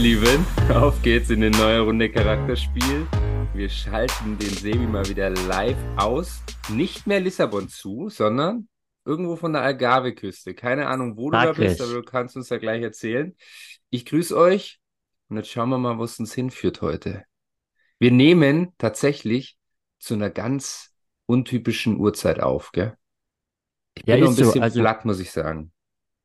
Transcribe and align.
Lieben, 0.00 0.46
auf 0.70 1.02
geht's 1.02 1.28
in 1.28 1.44
eine 1.44 1.54
neue 1.58 1.80
Runde 1.80 2.10
Charakterspiel. 2.10 3.06
Wir 3.52 3.68
schalten 3.68 4.38
den 4.38 4.48
Sebi 4.48 4.86
mal 4.86 5.06
wieder 5.06 5.28
live 5.28 5.76
aus. 5.96 6.42
Nicht 6.70 7.06
mehr 7.06 7.20
Lissabon 7.20 7.68
zu, 7.68 8.08
sondern 8.08 8.66
irgendwo 9.04 9.36
von 9.36 9.52
der 9.52 9.60
Algarve-Küste. 9.60 10.54
Keine 10.54 10.86
Ahnung, 10.86 11.18
wo 11.18 11.30
du 11.30 11.36
da 11.36 11.52
bist, 11.52 11.82
aber 11.82 11.92
du 11.92 12.02
kannst 12.02 12.34
uns 12.34 12.48
ja 12.48 12.56
gleich 12.56 12.82
erzählen. 12.82 13.36
Ich 13.90 14.06
grüße 14.06 14.34
euch 14.34 14.80
und 15.28 15.36
jetzt 15.36 15.50
schauen 15.50 15.68
wir 15.68 15.76
mal, 15.76 15.98
wo 15.98 16.04
es 16.04 16.18
uns 16.18 16.32
hinführt 16.32 16.80
heute. 16.80 17.24
Wir 17.98 18.10
nehmen 18.10 18.72
tatsächlich 18.78 19.58
zu 19.98 20.14
einer 20.14 20.30
ganz 20.30 20.94
untypischen 21.26 21.98
Uhrzeit 21.98 22.40
auf, 22.40 22.72
gell? 22.72 22.96
Ich 23.98 24.06
bin 24.06 24.14
ja, 24.14 24.20
noch 24.24 24.30
ein 24.30 24.36
bisschen 24.36 24.52
so. 24.52 24.60
also, 24.62 24.80
platt, 24.80 25.04
muss 25.04 25.20
ich 25.20 25.30
sagen. 25.30 25.72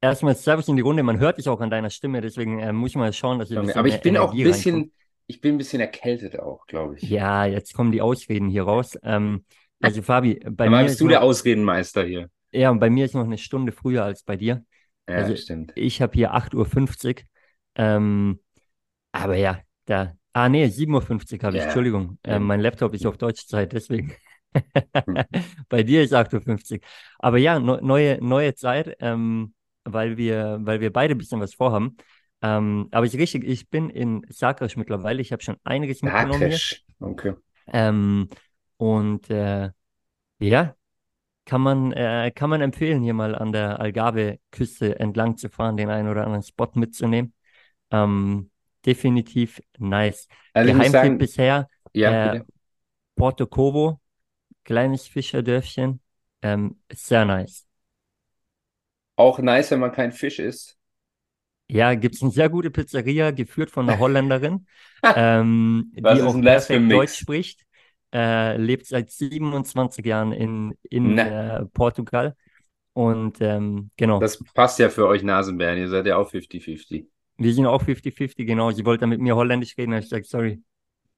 Erstmal 0.06 0.36
Servus 0.36 0.68
in 0.68 0.76
die 0.76 0.84
Runde, 0.84 1.02
man 1.02 1.20
hört 1.20 1.40
dich 1.40 1.50
auch 1.50 1.62
an 1.62 1.72
deiner 1.72 1.90
Stimme, 1.90 2.22
deswegen 2.22 2.60
äh, 2.60 2.72
muss 2.72 2.92
ich 2.92 2.96
mal 2.96 3.12
schauen, 3.12 3.40
dass 3.40 3.50
ich. 3.50 3.58
Aber 3.58 3.88
ich 3.88 4.02
bin 4.02 4.16
Energie 4.16 4.20
auch 4.20 4.32
ein 4.34 4.44
bisschen, 4.44 4.76
reinkommt. 4.76 4.94
ich 5.26 5.42
bin 5.42 5.56
ein 5.56 5.58
bisschen 5.58 5.82
erkältet 5.82 6.40
auch, 6.40 6.68
glaube 6.68 6.96
ich. 6.96 7.10
Ja, 7.10 7.46
jetzt 7.46 7.74
kommen 7.74 7.92
die 7.92 8.02
Ausreden 8.02 8.48
hier 8.48 8.64
raus. 8.64 8.98
Ähm, 9.02 9.46
also 9.82 10.04
Fabi, 10.04 10.40
bei 10.48 10.68
Aber 10.68 10.78
mir. 10.78 10.84
bist 10.84 11.02
du 11.02 11.06
noch, 11.06 11.10
der 11.10 11.24
Ausredenmeister 11.24 12.04
hier. 12.06 12.30
Ja, 12.52 12.70
und 12.70 12.80
bei 12.80 12.92
mir 12.92 13.06
ist 13.06 13.16
noch 13.16 13.24
eine 13.24 13.40
Stunde 13.40 13.72
früher 13.72 14.04
als 14.04 14.24
bei 14.24 14.38
dir. 14.38 14.64
Ja, 15.10 15.16
also, 15.16 15.36
stimmt. 15.36 15.72
Ich 15.76 16.02
habe 16.02 16.14
hier 16.14 16.36
8.50 16.36 17.08
Uhr. 17.08 17.24
Ähm, 17.76 18.40
aber 19.12 19.36
ja, 19.38 19.60
da. 19.86 20.14
Ah, 20.34 20.50
nee, 20.50 20.66
7.50 20.66 21.40
Uhr 21.40 21.44
habe 21.44 21.56
ich, 21.58 21.62
ja. 21.62 21.66
Entschuldigung. 21.66 22.20
Ähm, 22.24 22.44
mein 22.44 22.60
Laptop 22.60 22.94
ist 22.94 23.08
auf 23.08 23.18
Deutschzeit, 23.18 23.74
deswegen. 23.74 24.10
Hm. 24.10 24.16
bei 25.70 25.82
dir 25.84 26.04
ist 26.04 26.14
8.50 26.14 26.74
Uhr. 26.74 26.80
Aber 27.18 27.38
ja, 27.38 27.60
no, 27.60 27.80
neue, 27.82 28.24
neue 28.24 28.54
Zeit. 28.54 28.96
Ähm, 29.00 29.55
weil 29.86 30.18
wir, 30.18 30.60
weil 30.62 30.82
wir 30.82 30.92
beide 30.92 31.16
ein 31.16 31.18
bisschen 31.18 31.40
was 31.40 31.54
vorhaben. 31.54 31.98
Ähm, 32.42 32.90
aber 32.92 33.06
ich 33.06 33.18
richtig, 33.18 33.44
ich 33.44 33.70
bin 33.70 33.90
in 33.90 34.26
Sakres 34.30 34.76
mittlerweile. 34.76 35.22
Ich 35.22 35.32
habe 35.32 35.42
schon 35.42 35.58
einiges 35.64 36.02
mitgenommen. 36.02 36.52
Hier. 36.52 36.60
Okay. 37.00 37.34
Ähm, 37.68 38.30
und 38.78 39.30
äh, 39.30 39.70
ja, 40.40 40.76
kann 41.46 41.62
man, 41.62 41.92
äh, 41.94 42.32
kann 42.34 42.50
man 42.50 42.62
empfehlen, 42.62 43.02
hier 43.02 43.14
mal 43.14 43.36
an 43.36 43.52
der 43.52 43.80
Algarve-Küste 43.80 45.00
entlang 45.00 45.38
zu 45.38 45.50
fahren, 45.50 45.78
den 45.78 45.90
einen 45.90 46.10
oder 46.10 46.24
anderen 46.24 46.44
Spot 46.44 46.70
mitzunehmen. 46.74 47.34
Ähm, 47.92 48.50
definitiv 48.86 49.62
nice. 49.78 50.28
Also 50.54 50.74
Geheimtipp 50.74 51.20
bisher, 51.20 51.68
ja, 51.94 52.34
äh, 52.34 52.44
Porto 53.16 53.48
Covo, 53.48 54.00
kleines 54.64 55.08
Fischerdörfchen, 55.08 56.02
ähm, 56.42 56.80
sehr 56.92 57.26
nice. 57.26 57.65
Auch 59.16 59.40
nice, 59.40 59.72
wenn 59.72 59.80
man 59.80 59.92
kein 59.92 60.12
Fisch 60.12 60.40
isst. 60.40 60.78
Ja, 61.68 61.96
gibt 61.96 62.16
es 62.16 62.22
eine 62.22 62.32
sehr 62.32 62.50
gute 62.50 62.70
Pizzeria, 62.70 63.32
geführt 63.32 63.72
von 63.72 63.90
einer 63.90 64.00
Holländerin, 64.00 64.68
ähm, 65.16 65.92
die 65.96 66.06
auch 66.06 66.40
perfekt 66.40 66.92
Deutsch 66.92 67.16
spricht. 67.16 67.66
Äh, 68.14 68.58
lebt 68.58 68.86
seit 68.86 69.12
27 69.12 70.06
Jahren 70.06 70.32
in, 70.32 70.74
in 70.90 71.18
äh, 71.18 71.66
Portugal. 71.66 72.36
Und 72.94 73.42
ähm, 73.42 73.90
genau. 73.98 74.20
Das 74.20 74.42
passt 74.54 74.80
ja 74.80 74.90
für 74.90 75.08
euch 75.08 75.22
Nasenbären, 75.22 75.78
ihr 75.78 75.90
seid 75.90 76.06
ja 76.06 76.16
auch 76.16 76.32
50-50. 76.32 77.08
Wir 77.38 77.54
sind 77.54 77.66
auch 77.66 77.84
50-50, 77.84 78.46
genau. 78.46 78.72
Sie 78.72 78.86
wollte 78.86 79.06
mit 79.08 79.20
mir 79.20 79.36
Holländisch 79.36 79.78
reden, 79.78 79.94
ich 79.94 80.08
sage, 80.08 80.24
sorry. 80.24 80.62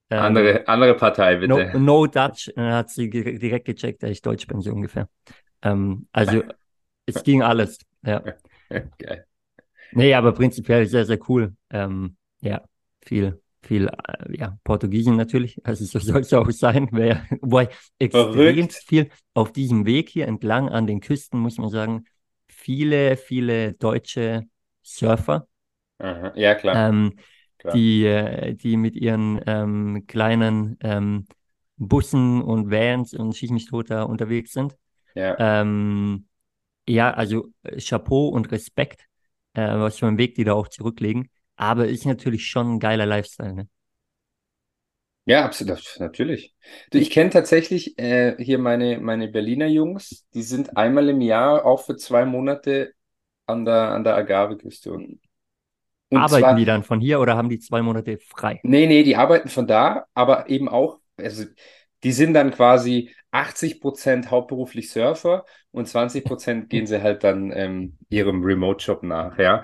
Ähm, 0.10 0.20
andere, 0.20 0.68
andere 0.68 0.96
Partei, 0.96 1.36
bitte. 1.36 1.72
No, 1.74 1.80
no 1.80 2.08
Dutch. 2.08 2.52
dann 2.56 2.74
hat 2.74 2.90
sie 2.90 3.10
direkt 3.10 3.66
gecheckt, 3.66 4.02
dass 4.02 4.10
ich 4.10 4.22
Deutsch 4.22 4.48
bin, 4.48 4.62
so 4.62 4.72
ungefähr. 4.72 5.08
Ähm, 5.62 6.08
also, 6.12 6.44
es 7.08 7.24
ging 7.24 7.42
alles. 7.42 7.80
Ja. 8.04 8.24
Geil. 8.98 9.26
Nee, 9.94 10.14
aber 10.14 10.34
prinzipiell 10.34 10.86
sehr, 10.86 11.06
sehr 11.06 11.20
cool. 11.30 11.56
Ähm, 11.70 12.18
ja, 12.42 12.62
viel, 13.02 13.42
viel, 13.62 13.88
äh, 13.88 14.38
ja, 14.38 14.58
Portugiesen 14.64 15.16
natürlich. 15.16 15.60
Also 15.66 15.86
so 15.86 16.00
soll 16.00 16.22
es 16.22 16.34
auch 16.34 16.50
sein. 16.52 16.90
Wobei 17.42 17.70
extrem 17.98 18.34
Verrückt. 18.34 18.74
viel 18.86 19.10
auf 19.34 19.52
diesem 19.54 19.86
Weg 19.86 20.10
hier 20.10 20.28
entlang 20.28 20.70
an 20.70 20.88
den 20.88 21.00
Küsten, 21.00 21.40
muss 21.40 21.58
man 21.58 21.70
sagen, 21.70 22.06
viele, 22.48 23.18
viele 23.18 23.74
deutsche 23.74 24.44
Surfer. 24.84 25.48
Aha. 26.00 26.34
Ja, 26.36 26.56
klar. 26.56 26.90
Ähm, 26.90 27.14
klar. 27.58 27.74
Die, 27.74 28.06
äh, 28.06 28.54
die 28.56 28.78
mit 28.78 28.96
ihren 28.96 29.42
ähm, 29.48 30.04
kleinen 30.08 30.78
ähm, 30.82 31.28
Bussen 31.78 32.42
und 32.42 32.70
Vans 32.70 33.14
und 33.14 33.36
Schieß 33.36 33.52
mich 33.52 33.68
tot 33.68 33.90
da 33.90 34.04
unterwegs 34.04 34.52
sind. 34.52 34.76
Ja. 35.16 35.36
Ähm, 35.40 36.27
ja, 36.88 37.12
also 37.12 37.50
äh, 37.64 37.80
Chapeau 37.80 38.30
und 38.30 38.52
Respekt, 38.52 39.06
äh, 39.54 39.62
was 39.62 39.98
für 39.98 40.08
einen 40.08 40.18
Weg 40.18 40.36
die 40.36 40.44
da 40.44 40.54
auch 40.54 40.68
zurücklegen. 40.68 41.30
Aber 41.56 41.88
ist 41.88 42.06
natürlich 42.06 42.48
schon 42.48 42.76
ein 42.76 42.80
geiler 42.80 43.06
Lifestyle, 43.06 43.54
ne? 43.54 43.68
Ja, 45.26 45.44
absolut, 45.44 45.98
natürlich. 46.00 46.56
Du, 46.90 46.98
ich 47.00 47.10
kenne 47.10 47.30
tatsächlich 47.30 48.00
äh, 48.00 48.38
hier 48.42 48.60
meine, 48.60 48.98
meine 49.00 49.28
Berliner 49.28 49.68
Jungs, 49.68 50.26
die 50.34 50.42
sind 50.42 50.78
einmal 50.78 51.10
im 51.10 51.20
Jahr 51.20 51.66
auch 51.66 51.82
für 51.82 51.98
zwei 51.98 52.24
Monate 52.24 52.94
an 53.46 53.66
der, 53.66 53.92
an 53.92 54.06
der 54.06 54.16
Agave-Küste. 54.16 54.94
Und 54.94 55.20
arbeiten 56.14 56.42
zwar, 56.42 56.56
die 56.56 56.64
dann 56.64 56.84
von 56.84 57.02
hier 57.02 57.20
oder 57.20 57.36
haben 57.36 57.50
die 57.50 57.60
zwei 57.60 57.82
Monate 57.82 58.18
frei? 58.20 58.62
Nee, 58.64 58.88
nee, 58.88 59.04
die 59.04 59.18
arbeiten 59.18 59.50
von 59.50 59.68
da, 59.68 60.06
aber 60.14 60.50
eben 60.50 60.70
auch, 60.70 61.00
also 61.18 61.44
die 62.04 62.12
sind 62.14 62.34
dann 62.34 62.52
quasi 62.52 63.14
80 63.38 63.82
Prozent 63.82 64.32
hauptberuflich 64.32 64.92
Surfer 64.92 65.46
und 65.72 65.88
20 65.88 66.26
Prozent 66.26 66.70
gehen 66.70 66.88
sie 66.88 67.02
halt 67.02 67.24
dann 67.24 67.52
ähm, 67.52 67.98
ihrem 68.10 68.44
Remote-Job 68.44 69.04
nach, 69.04 69.38
ja. 69.38 69.64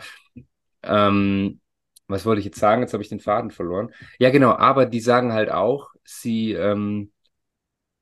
Ähm, 0.84 1.60
was 2.08 2.26
wollte 2.26 2.40
ich 2.40 2.46
jetzt 2.46 2.60
sagen? 2.60 2.82
Jetzt 2.82 2.94
habe 2.94 3.04
ich 3.04 3.10
den 3.10 3.20
Faden 3.20 3.52
verloren. 3.52 3.92
Ja, 4.20 4.30
genau, 4.30 4.52
aber 4.52 4.86
die 4.86 5.00
sagen 5.00 5.34
halt 5.34 5.50
auch, 5.50 5.90
sie, 6.04 6.52
ähm, 6.54 7.12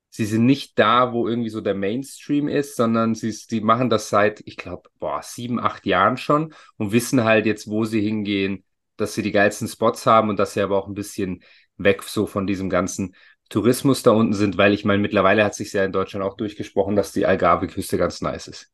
sie 0.09 0.25
sind 0.25 0.45
nicht 0.45 0.77
da, 0.77 1.13
wo 1.13 1.27
irgendwie 1.27 1.49
so 1.49 1.61
der 1.61 1.75
Mainstream 1.75 2.47
ist, 2.47 2.75
sondern 2.75 3.15
sie, 3.15 3.31
sie 3.31 3.61
machen 3.61 3.89
das 3.89 4.09
seit, 4.09 4.41
ich 4.45 4.57
glaube, 4.57 4.89
boah, 4.99 5.21
sieben, 5.23 5.59
acht 5.59 5.85
Jahren 5.85 6.17
schon 6.17 6.53
und 6.77 6.91
wissen 6.91 7.23
halt 7.23 7.45
jetzt, 7.45 7.69
wo 7.69 7.85
sie 7.85 8.01
hingehen, 8.01 8.65
dass 8.97 9.13
sie 9.13 9.21
die 9.23 9.31
geilsten 9.31 9.67
Spots 9.67 10.05
haben 10.05 10.29
und 10.29 10.37
dass 10.37 10.53
sie 10.53 10.61
aber 10.61 10.77
auch 10.77 10.87
ein 10.87 10.93
bisschen 10.93 11.43
weg 11.77 12.03
so 12.03 12.27
von 12.27 12.45
diesem 12.45 12.69
ganzen 12.69 13.15
Tourismus 13.51 14.01
da 14.01 14.11
unten 14.11 14.33
sind, 14.33 14.57
weil 14.57 14.73
ich 14.73 14.85
meine, 14.85 15.01
mittlerweile 15.01 15.43
hat 15.43 15.53
sich 15.53 15.73
ja 15.73 15.83
in 15.83 15.91
Deutschland 15.91 16.25
auch 16.25 16.37
durchgesprochen, 16.37 16.95
dass 16.95 17.11
die 17.11 17.25
Algarve-Küste 17.25 17.97
ganz 17.97 18.21
nice 18.21 18.47
ist. 18.47 18.71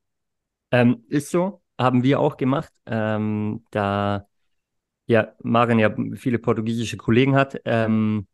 Ähm, 0.71 1.03
ist 1.09 1.31
so, 1.31 1.61
haben 1.79 2.03
wir 2.03 2.19
auch 2.19 2.37
gemacht. 2.37 2.71
Ähm, 2.85 3.65
da 3.71 4.27
ja 5.07 5.33
Maren 5.41 5.79
ja 5.79 5.93
viele 6.15 6.37
portugiesische 6.37 6.97
Kollegen 6.97 7.35
hat, 7.35 7.59
ähm, 7.65 8.27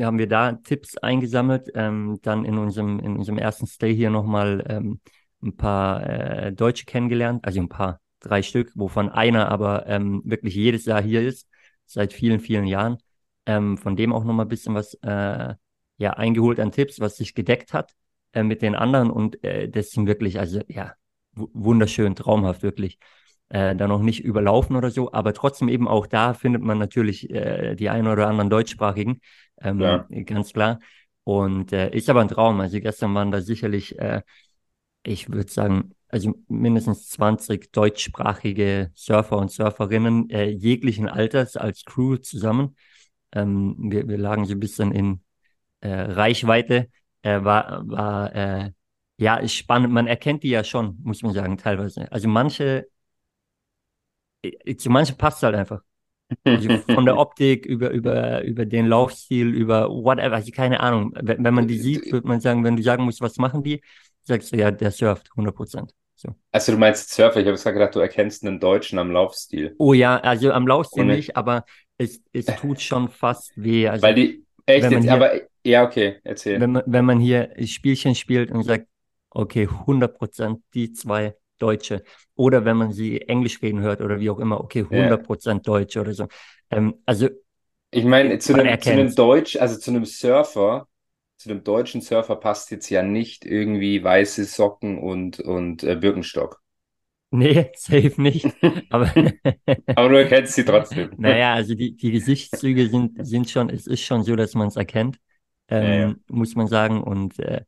haben 0.00 0.18
wir 0.18 0.28
da 0.28 0.52
Tipps 0.52 0.96
eingesammelt. 0.98 1.70
Ähm, 1.74 2.18
dann 2.22 2.44
in 2.44 2.56
unserem, 2.56 3.00
in 3.00 3.16
unserem 3.16 3.38
ersten 3.38 3.66
Stay 3.66 3.94
hier 3.94 4.10
nochmal 4.10 4.64
ähm, 4.68 5.00
ein 5.42 5.56
paar 5.56 6.08
äh, 6.08 6.52
Deutsche 6.52 6.84
kennengelernt, 6.84 7.44
also 7.44 7.60
ein 7.60 7.68
paar, 7.68 8.00
drei 8.20 8.42
Stück, 8.42 8.72
wovon 8.74 9.10
einer 9.10 9.50
aber 9.50 9.86
ähm, 9.86 10.22
wirklich 10.24 10.54
jedes 10.54 10.86
Jahr 10.86 11.02
hier 11.02 11.20
ist, 11.20 11.48
seit 11.84 12.12
vielen, 12.12 12.40
vielen 12.40 12.66
Jahren. 12.66 12.98
Ähm, 13.46 13.76
von 13.76 13.96
dem 13.96 14.12
auch 14.12 14.24
nochmal 14.24 14.46
ein 14.46 14.48
bisschen 14.48 14.74
was 14.74 14.94
äh, 15.02 15.54
ja 15.96 16.10
eingeholt 16.14 16.60
an 16.60 16.72
Tipps, 16.72 17.00
was 17.00 17.16
sich 17.16 17.34
gedeckt 17.34 17.72
hat 17.72 17.94
äh, 18.32 18.42
mit 18.42 18.62
den 18.62 18.74
anderen 18.74 19.10
und 19.10 19.42
äh, 19.44 19.68
das 19.68 19.90
sind 19.90 20.06
wirklich, 20.06 20.38
also 20.38 20.60
ja, 20.68 20.94
wunderschön, 21.34 22.14
traumhaft 22.14 22.62
wirklich. 22.62 22.98
Äh, 23.50 23.76
da 23.76 23.86
noch 23.86 24.00
nicht 24.00 24.24
überlaufen 24.24 24.74
oder 24.74 24.90
so, 24.90 25.12
aber 25.12 25.34
trotzdem 25.34 25.68
eben 25.68 25.86
auch 25.86 26.06
da 26.06 26.34
findet 26.34 26.62
man 26.62 26.78
natürlich 26.78 27.30
äh, 27.30 27.74
die 27.74 27.90
ein 27.90 28.06
oder 28.06 28.26
anderen 28.26 28.50
deutschsprachigen, 28.50 29.20
ähm, 29.60 29.80
ja. 29.80 30.06
ganz 30.24 30.52
klar. 30.52 30.78
Und 31.24 31.72
äh, 31.72 31.90
ist 31.90 32.08
aber 32.10 32.20
ein 32.20 32.28
Traum. 32.28 32.60
Also 32.60 32.80
gestern 32.80 33.14
waren 33.14 33.30
da 33.30 33.40
sicherlich, 33.40 33.98
äh, 33.98 34.22
ich 35.02 35.30
würde 35.30 35.50
sagen, 35.50 35.94
also 36.08 36.34
mindestens 36.48 37.08
20 37.08 37.72
deutschsprachige 37.72 38.90
Surfer 38.94 39.38
und 39.38 39.50
Surferinnen 39.50 40.30
äh, 40.30 40.48
jeglichen 40.48 41.08
Alters 41.08 41.56
als 41.56 41.84
Crew 41.84 42.16
zusammen. 42.16 42.76
Ähm, 43.32 43.76
wir, 43.78 44.06
wir 44.06 44.18
lagen 44.18 44.44
so 44.44 44.52
ein 44.52 44.60
bisschen 44.60 44.92
in 44.92 45.23
äh, 45.84 46.00
Reichweite 46.12 46.88
äh, 47.22 47.44
war, 47.44 47.82
war 47.86 48.34
äh, 48.34 48.70
ja 49.18 49.36
ist 49.36 49.54
spannend. 49.54 49.92
Man 49.92 50.06
erkennt 50.06 50.42
die 50.42 50.50
ja 50.50 50.64
schon, 50.64 50.98
muss 51.02 51.22
man 51.22 51.32
sagen, 51.32 51.58
teilweise. 51.58 52.10
Also 52.10 52.28
manche, 52.28 52.86
äh, 54.42 54.76
zu 54.76 54.90
manchen 54.90 55.16
passt 55.16 55.42
halt 55.42 55.54
einfach. 55.54 55.82
Also 56.42 56.78
von 56.78 57.04
der 57.04 57.18
Optik 57.18 57.66
über, 57.66 57.90
über, 57.90 58.42
über 58.42 58.64
den 58.64 58.86
Laufstil, 58.86 59.48
über 59.48 59.90
whatever, 59.90 60.36
also 60.36 60.50
keine 60.52 60.80
Ahnung. 60.80 61.12
Wenn, 61.20 61.44
wenn 61.44 61.54
man 61.54 61.68
die 61.68 61.78
sieht, 61.78 62.10
würde 62.10 62.26
man 62.26 62.40
sagen, 62.40 62.64
wenn 62.64 62.76
du 62.76 62.82
sagen 62.82 63.04
musst, 63.04 63.20
was 63.20 63.36
machen 63.36 63.62
die, 63.62 63.82
sagst 64.22 64.52
du 64.52 64.56
ja, 64.56 64.70
der 64.70 64.90
surft 64.90 65.30
100 65.32 65.54
Prozent. 65.54 65.94
So. 66.14 66.34
Also 66.50 66.72
du 66.72 66.78
meinst 66.78 67.10
Surfer, 67.10 67.40
ich 67.40 67.46
habe 67.46 67.58
gerade 67.58 67.74
gedacht, 67.74 67.94
du 67.94 68.00
erkennst 68.00 68.44
einen 68.44 68.58
Deutschen 68.58 68.98
am 68.98 69.10
Laufstil. 69.10 69.74
Oh 69.78 69.92
ja, 69.92 70.16
also 70.18 70.52
am 70.52 70.66
Laufstil 70.66 71.02
Ohne... 71.02 71.16
nicht, 71.16 71.36
aber 71.36 71.64
es, 71.98 72.22
es 72.32 72.46
tut 72.46 72.80
schon 72.80 73.10
fast 73.10 73.52
weh. 73.56 73.86
Also, 73.88 74.02
Weil 74.02 74.14
die, 74.14 74.44
echt 74.64 74.90
jetzt, 74.90 75.08
aber 75.08 75.40
ja, 75.64 75.84
okay, 75.84 76.16
erzähl. 76.24 76.60
Wenn 76.60 76.72
man, 76.72 76.82
wenn 76.86 77.04
man 77.04 77.20
hier 77.20 77.54
Spielchen 77.66 78.14
spielt 78.14 78.50
und 78.50 78.62
sagt, 78.62 78.86
okay, 79.30 79.68
100 79.68 80.16
Prozent, 80.16 80.62
die 80.74 80.92
zwei 80.92 81.34
Deutsche. 81.58 82.02
Oder 82.34 82.64
wenn 82.64 82.76
man 82.76 82.92
sie 82.92 83.20
Englisch 83.22 83.62
reden 83.62 83.80
hört 83.80 84.00
oder 84.00 84.20
wie 84.20 84.30
auch 84.30 84.38
immer, 84.38 84.60
okay, 84.60 84.82
100% 84.82 85.48
ja. 85.48 85.58
Deutsch 85.60 85.96
oder 85.96 86.12
so. 86.12 86.26
Ähm, 86.70 86.94
also 87.06 87.28
ich 87.90 88.04
meine, 88.04 88.38
zu, 88.38 88.54
einem, 88.54 88.80
zu 88.80 88.90
einem 88.90 89.14
Deutsch, 89.14 89.56
also 89.56 89.78
zu 89.78 89.92
einem 89.92 90.04
Surfer, 90.04 90.88
zu 91.36 91.48
einem 91.48 91.62
deutschen 91.62 92.00
Surfer 92.00 92.36
passt 92.36 92.70
jetzt 92.72 92.90
ja 92.90 93.02
nicht 93.02 93.44
irgendwie 93.44 94.02
weiße 94.02 94.44
Socken 94.44 94.98
und, 94.98 95.38
und 95.40 95.84
äh, 95.84 95.94
Birkenstock. 95.94 96.60
Nee, 97.30 97.70
safe 97.76 98.20
nicht. 98.20 98.46
Aber, 98.90 99.12
Aber 99.94 100.08
du 100.08 100.18
erkennst 100.18 100.54
sie 100.54 100.64
trotzdem. 100.64 101.10
Naja, 101.18 101.54
also 101.54 101.74
die, 101.74 101.96
die 101.96 102.10
Gesichtszüge 102.10 102.88
sind, 102.88 103.24
sind 103.24 103.48
schon, 103.48 103.70
es 103.70 103.86
ist 103.86 104.02
schon 104.02 104.24
so, 104.24 104.34
dass 104.34 104.54
man 104.54 104.68
es 104.68 104.76
erkennt, 104.76 105.18
ähm, 105.68 105.84
ja, 105.84 106.08
ja. 106.08 106.14
muss 106.28 106.54
man 106.54 106.66
sagen. 106.66 107.02
Und 107.02 107.38
äh, 107.38 107.62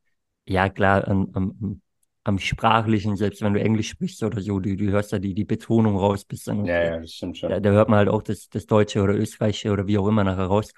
ja, 0.47 0.69
klar, 0.69 1.07
am, 1.09 1.31
am, 1.35 1.81
am 2.25 2.39
Sprachlichen, 2.39 3.17
selbst 3.17 3.43
wenn 3.43 3.55
du 3.55 3.61
Englisch 3.61 3.89
sprichst 3.89 4.23
oder 4.23 4.41
so, 4.41 4.59
du, 4.59 4.77
du 4.77 4.87
hörst 4.87 5.13
da 5.13 5.19
die, 5.19 5.35
die 5.35 5.45
Betonung 5.45 5.97
raus. 5.97 6.25
Bis 6.25 6.45
dann, 6.45 6.65
ja, 6.65 6.83
ja, 6.83 7.01
das 7.01 7.13
stimmt 7.13 7.39
schon. 7.39 7.51
Da, 7.51 7.61
da, 7.61 7.71
hört 7.71 7.89
man 7.89 7.99
halt 7.99 8.09
auch 8.09 8.23
das, 8.23 8.49
das 8.49 8.67
Deutsche 8.67 9.03
oder 9.03 9.15
Österreichische 9.15 9.71
oder 9.71 9.87
wie 9.87 9.99
auch 9.99 10.09
immer 10.09 10.25
nachher 10.25 10.47
raus. 10.47 10.73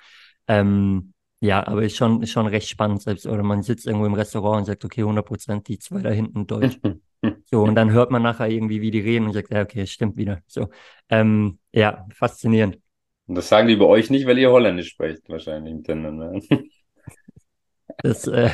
Ähm, 0.47 1.13
ja, 1.41 1.65
aber 1.67 1.85
ist 1.85 1.97
schon, 1.97 2.23
ist 2.23 2.33
schon 2.33 2.47
recht 2.49 2.69
spannend, 2.69 3.03
selbst, 3.03 3.27
oder 3.27 3.43
man 3.43 3.63
sitzt 3.63 3.87
irgendwo 3.87 4.07
im 4.07 4.15
Restaurant 4.15 4.61
und 4.61 4.65
sagt, 4.65 4.85
okay, 4.85 5.03
100 5.03 5.25
Prozent, 5.25 5.69
die 5.69 5.79
zwei 5.79 6.03
da 6.03 6.11
hinten 6.11 6.47
Deutsch. 6.47 6.79
so, 7.45 7.63
und 7.63 7.77
dann 7.77 7.93
hört 7.93 8.11
man 8.11 8.23
nachher 8.23 8.49
irgendwie, 8.49 8.81
wie 8.81 8.91
die 8.91 9.01
reden 9.01 9.27
und 9.27 9.33
sagt, 9.35 9.53
ja, 9.53 9.63
okay, 9.63 9.87
stimmt 9.87 10.17
wieder. 10.17 10.41
So, 10.47 10.69
ähm, 11.09 11.59
ja, 11.73 12.07
faszinierend. 12.13 12.79
Und 13.27 13.37
das 13.37 13.49
sagen 13.49 13.69
die 13.69 13.77
bei 13.77 13.85
euch 13.85 14.11
nicht, 14.11 14.27
weil 14.27 14.39
ihr 14.39 14.51
Holländisch 14.51 14.89
sprecht, 14.89 15.29
wahrscheinlich 15.29 15.75
miteinander. 15.75 16.41
das 18.03 18.27
äh, 18.27 18.51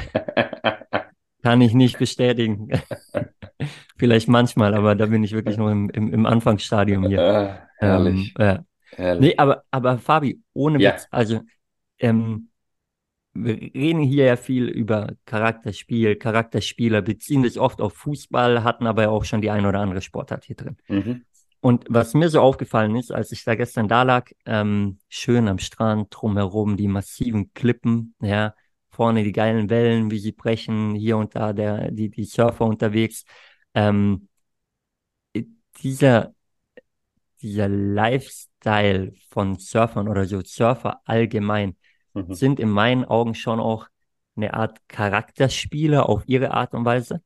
kann 1.43 1.61
ich 1.61 1.75
nicht 1.75 1.99
bestätigen. 1.99 2.71
Vielleicht 3.97 4.29
manchmal, 4.29 4.75
aber 4.75 4.95
da 4.95 5.07
bin 5.07 5.23
ich 5.23 5.33
wirklich 5.33 5.57
noch 5.57 5.71
im, 5.71 5.91
im, 5.91 6.13
im 6.13 6.27
Anfangsstadium 6.27 7.07
hier. 7.07 7.21
Ah, 7.21 7.69
herrlich. 7.79 8.35
Ähm, 8.39 8.47
ja. 8.47 8.65
herrlich. 8.97 9.21
Nee, 9.21 9.37
aber, 9.37 9.63
aber 9.71 9.99
Fabi, 9.99 10.43
ohne 10.53 10.81
ja. 10.81 10.95
Witz, 10.95 11.07
also 11.11 11.41
ähm, 11.99 12.49
wir 13.35 13.55
reden 13.55 14.01
hier 14.01 14.27
ja 14.27 14.37
viel 14.37 14.69
über 14.69 15.15
Charakterspiel, 15.27 16.17
Charakterspieler, 16.17 17.03
beziehen 17.03 17.43
sich 17.43 17.59
oft 17.59 17.81
auf 17.81 17.93
Fußball, 17.95 18.63
hatten 18.63 18.87
aber 18.87 19.09
auch 19.11 19.25
schon 19.25 19.41
die 19.41 19.51
ein 19.51 19.67
oder 19.67 19.81
andere 19.81 20.01
Sportart 20.01 20.45
hier 20.45 20.57
drin. 20.57 20.77
Mhm. 20.89 21.25
Und 21.61 21.87
was 21.89 22.15
mir 22.15 22.29
so 22.29 22.41
aufgefallen 22.41 22.95
ist, 22.95 23.11
als 23.11 23.33
ich 23.33 23.43
da 23.43 23.55
gestern 23.55 23.89
da 23.89 24.03
lag, 24.03 24.31
ähm, 24.45 24.99
schön 25.09 25.49
am 25.49 25.59
Strand, 25.59 26.09
drumherum 26.11 26.77
die 26.77 26.89
massiven 26.89 27.53
Klippen, 27.55 28.15
ja, 28.21 28.55
vorne 28.95 29.25
die 29.25 29.33
geilen 29.33 29.71
Wellen, 29.71 30.11
wie 30.11 30.19
sie 30.19 30.33
brechen, 30.33 30.95
hier 30.95 31.17
und 31.17 31.35
da 31.35 31.53
der, 31.53 31.91
die, 31.91 32.11
die 32.11 32.25
Surfer 32.25 32.65
unterwegs. 32.65 33.25
Ähm, 33.75 34.29
dieser, 35.83 36.35
dieser 37.43 37.69
Lifestyle 37.69 39.13
von 39.31 39.59
Surfern 39.59 40.09
oder 40.09 40.25
so 40.27 40.41
Surfer 40.45 41.01
allgemein, 41.05 41.77
mhm. 42.15 42.33
sind 42.33 42.61
in 42.61 42.71
meinen 42.71 43.05
Augen 43.05 43.35
schon 43.35 43.61
auch 43.61 43.89
eine 44.37 44.55
Art 44.55 44.79
Charakterspieler 44.89 46.09
auf 46.09 46.23
ihre 46.27 46.53
Art 46.53 46.75
und 46.75 46.85
Weise. 46.85 47.21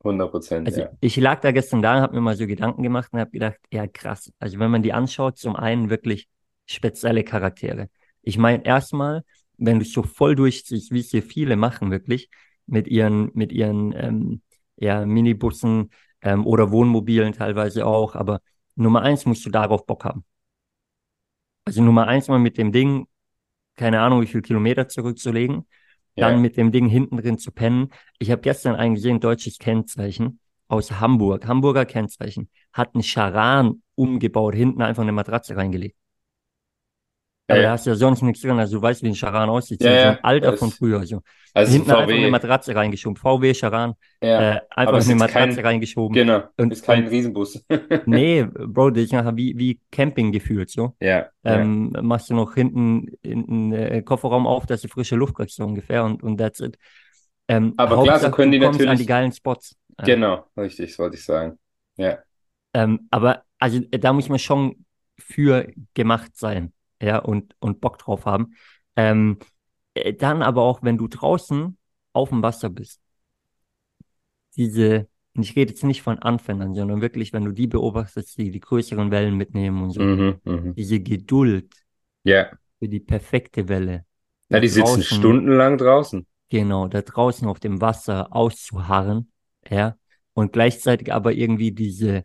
100 0.00 0.30
Prozent. 0.30 0.68
Also 0.68 0.82
ja. 0.82 0.90
ich 1.00 1.16
lag 1.16 1.40
da 1.40 1.52
gestern 1.52 1.82
da 1.82 1.96
und 1.96 2.02
habe 2.02 2.14
mir 2.14 2.20
mal 2.20 2.36
so 2.36 2.46
Gedanken 2.46 2.82
gemacht 2.82 3.12
und 3.12 3.20
habe 3.20 3.30
gedacht, 3.30 3.56
ja 3.72 3.86
krass. 3.86 4.32
Also 4.38 4.58
wenn 4.58 4.70
man 4.70 4.82
die 4.82 4.92
anschaut, 4.92 5.38
zum 5.38 5.56
einen 5.56 5.90
wirklich 5.90 6.28
spezielle 6.66 7.24
Charaktere. 7.24 7.88
Ich 8.22 8.38
meine 8.38 8.64
erstmal, 8.64 9.22
wenn 9.58 9.78
du 9.78 9.84
so 9.84 10.02
voll 10.02 10.36
durchziehst, 10.36 10.92
wie 10.92 11.00
es 11.00 11.10
hier 11.10 11.22
viele 11.22 11.56
machen 11.56 11.90
wirklich, 11.90 12.30
mit 12.66 12.88
ihren, 12.88 13.30
mit 13.34 13.52
ihren 13.52 13.92
ähm, 13.96 14.42
ja, 14.76 15.06
Minibussen 15.06 15.90
ähm, 16.22 16.46
oder 16.46 16.70
Wohnmobilen 16.70 17.32
teilweise 17.32 17.86
auch, 17.86 18.14
aber 18.14 18.40
Nummer 18.74 19.02
eins 19.02 19.24
musst 19.24 19.46
du 19.46 19.50
darauf 19.50 19.86
Bock 19.86 20.04
haben. 20.04 20.24
Also 21.64 21.82
Nummer 21.82 22.06
eins 22.06 22.28
mal 22.28 22.38
mit 22.38 22.58
dem 22.58 22.72
Ding 22.72 23.06
keine 23.76 24.00
Ahnung, 24.00 24.22
wie 24.22 24.26
viele 24.26 24.42
Kilometer 24.42 24.88
zurückzulegen, 24.88 25.66
ja. 26.16 26.28
dann 26.28 26.40
mit 26.40 26.56
dem 26.56 26.72
Ding 26.72 26.88
hinten 26.88 27.18
drin 27.18 27.38
zu 27.38 27.52
pennen. 27.52 27.90
Ich 28.18 28.30
habe 28.30 28.42
gestern 28.42 28.74
einen 28.74 28.94
gesehen, 28.94 29.20
deutsches 29.20 29.58
Kennzeichen 29.58 30.40
aus 30.68 30.98
Hamburg, 30.98 31.46
Hamburger 31.46 31.84
Kennzeichen, 31.84 32.50
hat 32.72 32.94
einen 32.94 33.04
Charan 33.04 33.82
umgebaut, 33.94 34.54
hinten 34.54 34.82
einfach 34.82 35.02
eine 35.02 35.12
Matratze 35.12 35.56
reingelegt. 35.56 35.96
Aber 37.48 37.58
ja, 37.58 37.62
da 37.66 37.70
hast 37.72 37.86
du 37.86 37.90
ja 37.90 37.96
sonst 37.96 38.22
nichts 38.22 38.40
drin, 38.40 38.58
also 38.58 38.78
du 38.78 38.82
weißt, 38.82 39.04
wie 39.04 39.08
ein 39.08 39.14
Charan 39.14 39.48
aussieht. 39.48 39.80
Ja, 39.82 40.02
so 40.02 40.08
ein 40.08 40.24
Alter 40.24 40.56
von 40.56 40.70
früher. 40.72 41.06
So. 41.06 41.22
Also 41.54 41.72
Hinten 41.72 41.90
VW. 41.90 42.00
einfach 42.00 42.14
eine 42.14 42.30
Matratze 42.30 42.74
reingeschoben. 42.74 43.16
VW 43.16 43.54
Charan. 43.54 43.94
Ja, 44.20 44.56
äh, 44.56 44.60
einfach 44.70 45.04
eine 45.04 45.14
Matratze 45.14 45.56
kein, 45.56 45.64
reingeschoben. 45.64 46.12
Genau. 46.12 46.42
Und, 46.56 46.72
ist 46.72 46.84
kein 46.84 47.06
Riesenbus. 47.06 47.64
nee, 48.06 48.44
Bro, 48.44 48.90
das 48.90 49.04
ist 49.04 49.12
nachher 49.12 49.36
wie, 49.36 49.56
wie 49.56 49.80
Camping 49.92 50.32
gefühlt, 50.32 50.70
so. 50.70 50.96
Ja. 51.00 51.26
Ähm. 51.44 51.92
Machst 52.02 52.30
du 52.30 52.34
noch 52.34 52.54
hinten, 52.54 53.12
hinten 53.22 53.72
äh, 53.72 54.02
Kofferraum 54.02 54.46
auf, 54.46 54.66
dass 54.66 54.82
du 54.82 54.88
frische 54.88 55.14
Luft 55.14 55.36
kriegst, 55.36 55.56
so 55.56 55.64
ungefähr, 55.64 56.04
und, 56.04 56.24
und 56.24 56.38
that's 56.38 56.58
it. 56.60 56.76
Ähm, 57.46 57.74
Aber 57.76 58.02
klar, 58.02 58.18
so 58.18 58.30
können 58.32 58.50
die 58.50 58.58
natürlich. 58.58 58.90
an 58.90 58.98
die 58.98 59.06
geilen 59.06 59.30
Spots. 59.30 59.76
Genau, 60.04 60.46
richtig, 60.56 60.98
wollte 60.98 61.16
ich 61.16 61.24
sagen. 61.24 61.58
Ja. 61.96 62.18
Ähm, 62.74 63.06
aber, 63.12 63.44
also, 63.60 63.78
da 63.78 64.12
muss 64.12 64.28
man 64.28 64.40
schon 64.40 64.84
für 65.16 65.68
gemacht 65.94 66.32
sein 66.34 66.72
ja, 67.00 67.18
und, 67.18 67.54
und 67.60 67.80
Bock 67.80 67.98
drauf 67.98 68.26
haben. 68.26 68.54
Ähm, 68.96 69.38
äh, 69.94 70.14
dann 70.14 70.42
aber 70.42 70.62
auch, 70.62 70.82
wenn 70.82 70.98
du 70.98 71.08
draußen 71.08 71.76
auf 72.12 72.30
dem 72.30 72.42
Wasser 72.42 72.70
bist, 72.70 73.00
diese, 74.56 75.08
und 75.34 75.42
ich 75.42 75.54
rede 75.54 75.72
jetzt 75.72 75.84
nicht 75.84 76.02
von 76.02 76.18
Anfängern, 76.18 76.74
sondern 76.74 77.02
wirklich, 77.02 77.32
wenn 77.32 77.44
du 77.44 77.52
die 77.52 77.66
beobachtest, 77.66 78.38
die 78.38 78.50
die 78.50 78.60
größeren 78.60 79.10
Wellen 79.10 79.36
mitnehmen 79.36 79.82
und 79.82 79.90
so, 79.90 80.00
mhm, 80.00 80.40
mhm. 80.44 80.74
diese 80.74 81.00
Geduld 81.00 81.74
yeah. 82.26 82.50
für 82.78 82.88
die 82.88 83.00
perfekte 83.00 83.68
Welle. 83.68 84.04
Ja, 84.48 84.60
die 84.60 84.68
sitzen 84.68 85.00
draußen, 85.00 85.18
stundenlang 85.18 85.76
draußen. 85.76 86.26
Genau, 86.48 86.88
da 86.88 87.02
draußen 87.02 87.46
auf 87.48 87.60
dem 87.60 87.80
Wasser 87.80 88.34
auszuharren, 88.34 89.30
ja, 89.68 89.96
und 90.32 90.52
gleichzeitig 90.52 91.12
aber 91.12 91.32
irgendwie 91.32 91.72
diese 91.72 92.24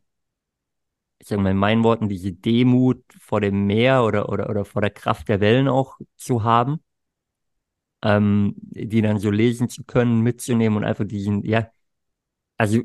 ich 1.21 1.27
sage 1.27 1.41
mal 1.41 1.51
in 1.51 1.57
meinen 1.57 1.83
Worten, 1.83 2.09
diese 2.09 2.31
Demut 2.31 3.03
vor 3.19 3.41
dem 3.41 3.67
Meer 3.67 4.03
oder, 4.03 4.29
oder, 4.29 4.49
oder 4.49 4.65
vor 4.65 4.81
der 4.81 4.89
Kraft 4.89 5.29
der 5.29 5.39
Wellen 5.39 5.67
auch 5.67 5.99
zu 6.17 6.43
haben, 6.43 6.79
ähm, 8.03 8.55
die 8.57 9.03
dann 9.03 9.19
so 9.19 9.29
lesen 9.29 9.69
zu 9.69 9.83
können, 9.83 10.21
mitzunehmen 10.21 10.77
und 10.77 10.83
einfach 10.83 11.05
diesen, 11.05 11.45
ja, 11.45 11.69
also 12.57 12.81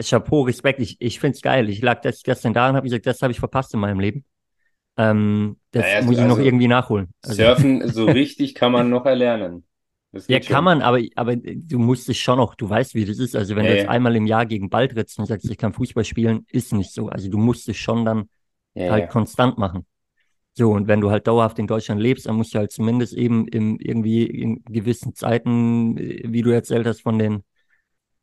Chapeau, 0.00 0.42
Respekt, 0.42 0.80
ich, 0.80 1.00
ich 1.00 1.18
finde 1.18 1.34
es 1.36 1.42
geil. 1.42 1.68
Ich 1.68 1.82
lag 1.82 2.00
das 2.00 2.22
gestern 2.22 2.54
da 2.54 2.70
und 2.70 2.76
habe 2.76 2.84
gesagt, 2.84 3.06
das 3.06 3.20
habe 3.22 3.32
ich 3.32 3.40
verpasst 3.40 3.74
in 3.74 3.80
meinem 3.80 3.98
Leben. 3.98 4.24
Ähm, 4.96 5.58
das 5.72 5.84
naja, 5.84 6.02
muss 6.02 6.14
ich 6.14 6.22
also 6.22 6.36
noch 6.36 6.44
irgendwie 6.44 6.68
nachholen. 6.68 7.08
Also, 7.22 7.42
surfen 7.42 7.88
so 7.88 8.06
richtig 8.06 8.54
kann 8.54 8.70
man 8.70 8.88
noch 8.88 9.04
erlernen. 9.04 9.64
Ja, 10.26 10.40
kann 10.40 10.64
man, 10.64 10.82
aber, 10.82 11.00
aber 11.14 11.36
du 11.36 11.78
musst 11.78 12.08
es 12.08 12.16
schon 12.18 12.40
auch, 12.40 12.56
du 12.56 12.68
weißt, 12.68 12.94
wie 12.94 13.04
das 13.04 13.18
ist. 13.18 13.36
Also 13.36 13.54
wenn 13.54 13.64
ja, 13.64 13.70
du 13.70 13.76
jetzt 13.76 13.84
ja. 13.84 13.90
einmal 13.90 14.16
im 14.16 14.26
Jahr 14.26 14.44
gegen 14.44 14.68
Ball 14.68 14.88
trittst 14.88 15.18
und 15.20 15.26
sagst, 15.26 15.48
ich 15.48 15.56
kann 15.56 15.72
Fußball 15.72 16.04
spielen, 16.04 16.46
ist 16.50 16.72
nicht 16.72 16.92
so. 16.92 17.08
Also 17.08 17.30
du 17.30 17.38
musst 17.38 17.68
es 17.68 17.76
schon 17.76 18.04
dann 18.04 18.28
ja, 18.74 18.90
halt 18.90 19.10
konstant 19.10 19.56
machen. 19.56 19.86
So, 20.54 20.72
und 20.72 20.88
wenn 20.88 21.00
du 21.00 21.10
halt 21.10 21.28
dauerhaft 21.28 21.60
in 21.60 21.68
Deutschland 21.68 22.00
lebst, 22.00 22.26
dann 22.26 22.34
musst 22.34 22.54
du 22.54 22.58
halt 22.58 22.72
zumindest 22.72 23.14
eben 23.14 23.46
im, 23.48 23.78
irgendwie 23.78 24.24
in 24.24 24.64
gewissen 24.64 25.14
Zeiten, 25.14 25.96
wie 25.96 26.42
du 26.42 26.50
erzählt 26.50 26.86
hast 26.86 27.02
von 27.02 27.18
den 27.18 27.44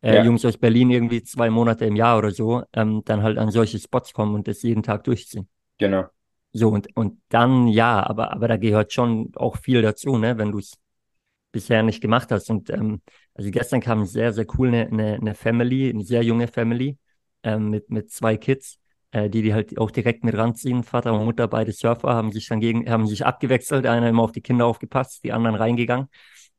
äh, 0.02 0.24
Jungs 0.24 0.44
aus 0.46 0.58
Berlin, 0.58 0.92
irgendwie 0.92 1.24
zwei 1.24 1.50
Monate 1.50 1.86
im 1.86 1.96
Jahr 1.96 2.18
oder 2.18 2.32
so, 2.32 2.64
ähm, 2.74 3.02
dann 3.06 3.24
halt 3.24 3.38
an 3.38 3.50
solche 3.50 3.80
Spots 3.80 4.14
kommen 4.14 4.36
und 4.36 4.48
das 4.48 4.62
jeden 4.62 4.84
Tag 4.84 5.06
durchziehen. 5.06 5.48
Genau. 5.78 6.06
So, 6.52 6.70
und, 6.70 6.96
und 6.96 7.22
dann 7.30 7.68
ja, 7.68 8.06
aber, 8.06 8.34
aber 8.34 8.48
da 8.48 8.58
gehört 8.58 8.92
schon 8.92 9.32
auch 9.36 9.58
viel 9.58 9.82
dazu, 9.82 10.18
ne, 10.18 10.38
wenn 10.38 10.52
du 10.52 10.60
es 10.60 10.78
bisher 11.52 11.84
nicht 11.84 12.02
gemacht 12.02 12.32
hast. 12.32 12.50
Und 12.50 12.70
ähm, 12.70 13.02
also 13.34 13.50
gestern 13.52 13.82
kam 13.82 14.06
sehr, 14.06 14.34
sehr 14.34 14.46
cool 14.58 14.70
eine, 14.70 14.88
eine, 14.88 15.16
eine 15.16 15.36
Family, 15.36 15.90
eine 15.90 16.04
sehr 16.04 16.24
junge 16.24 16.48
Family 16.48 16.98
ähm, 17.44 17.70
mit, 17.70 17.90
mit 17.90 18.12
zwei 18.12 18.38
Kids, 18.38 18.80
äh, 19.12 19.30
die 19.30 19.42
die 19.42 19.54
halt 19.54 19.78
auch 19.78 19.92
direkt 19.92 20.24
mit 20.24 20.36
ranziehen. 20.36 20.84
Vater 20.84 21.14
und 21.14 21.26
Mutter, 21.26 21.48
beide 21.48 21.72
Surfer, 21.72 22.10
haben 22.10 22.32
sich 22.32 22.48
dann 22.48 22.60
gegen, 22.60 22.90
haben 22.90 23.08
sich 23.08 23.26
abgewechselt, 23.26 23.86
einer 23.86 24.10
immer 24.10 24.24
auf 24.24 24.32
die 24.32 24.42
Kinder 24.42 24.66
aufgepasst, 24.66 25.24
die 25.24 25.32
anderen 25.32 25.56
reingegangen. 25.56 26.08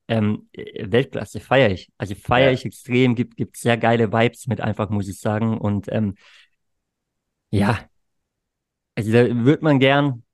Ähm, 0.08 0.48
äh, 0.52 0.90
Weltklasse, 0.90 1.40
feiere 1.40 1.70
ich. 1.70 1.90
Also 1.98 2.14
feiere 2.14 2.48
ja. 2.48 2.52
ich 2.52 2.64
extrem, 2.64 3.14
gibt, 3.14 3.36
gibt 3.36 3.56
sehr 3.56 3.76
geile 3.76 4.12
Vibes 4.12 4.46
mit 4.46 4.60
einfach, 4.60 4.88
muss 4.88 5.08
ich 5.08 5.20
sagen. 5.20 5.58
Und 5.58 5.86
ähm, 5.90 6.14
ja, 7.50 7.78
also 8.94 9.12
da 9.12 9.44
wird 9.44 9.62
man 9.62 9.78
gern 9.78 10.24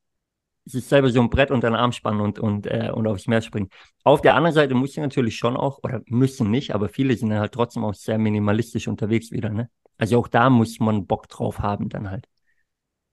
sich 0.65 0.85
selber 0.85 1.11
so 1.11 1.21
ein 1.21 1.31
Brett 1.31 1.51
unter 1.51 1.69
den 1.69 1.77
Arm 1.77 1.93
spannen 1.93 2.21
und, 2.21 2.39
und, 2.39 2.67
äh, 2.67 2.91
und 2.93 3.07
aufs 3.07 3.27
Meer 3.27 3.43
springen. 3.43 3.69
Auf 4.03 4.23
der 4.23 4.35
anderen 4.35 4.55
Seite 4.55 4.75
muss 4.75 4.91
ich 4.91 4.97
natürlich 4.97 5.37
schon 5.37 5.57
auch, 5.57 5.81
oder 5.83 6.03
müssen 6.07 6.51
nicht, 6.51 6.75
aber 6.75 6.89
viele 6.89 7.17
sind 7.17 7.31
dann 7.31 7.41
halt 7.41 7.53
trotzdem 7.53 7.85
auch 7.85 7.95
sehr 7.95 8.19
minimalistisch 8.19 8.89
unterwegs 8.89 9.31
wieder, 9.31 9.51
ne? 9.51 9.69
Also 9.99 10.19
auch 10.19 10.29
da 10.29 10.51
muss 10.51 10.81
man 10.81 11.07
Bock 11.07 11.29
drauf 11.29 11.61
haben 11.61 11.89
dann 11.89 12.11
halt. 12.11 12.27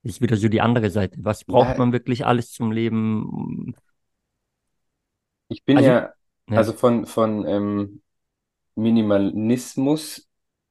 Das 0.03 0.13
ist 0.13 0.22
wieder 0.22 0.36
so 0.36 0.48
die 0.48 0.62
andere 0.62 0.89
Seite. 0.89 1.17
Was 1.22 1.43
braucht 1.43 1.72
ja. 1.72 1.77
man 1.77 1.93
wirklich 1.93 2.25
alles 2.25 2.51
zum 2.51 2.72
Leben? 2.72 3.75
Ich 5.48 5.63
bin 5.63 5.77
also, 5.77 5.89
ja, 5.89 6.13
ja, 6.50 6.58
also 6.58 6.74
von, 6.74 7.05
von 7.05 7.46
ähm, 7.46 8.01
Minimalismus 8.75 10.27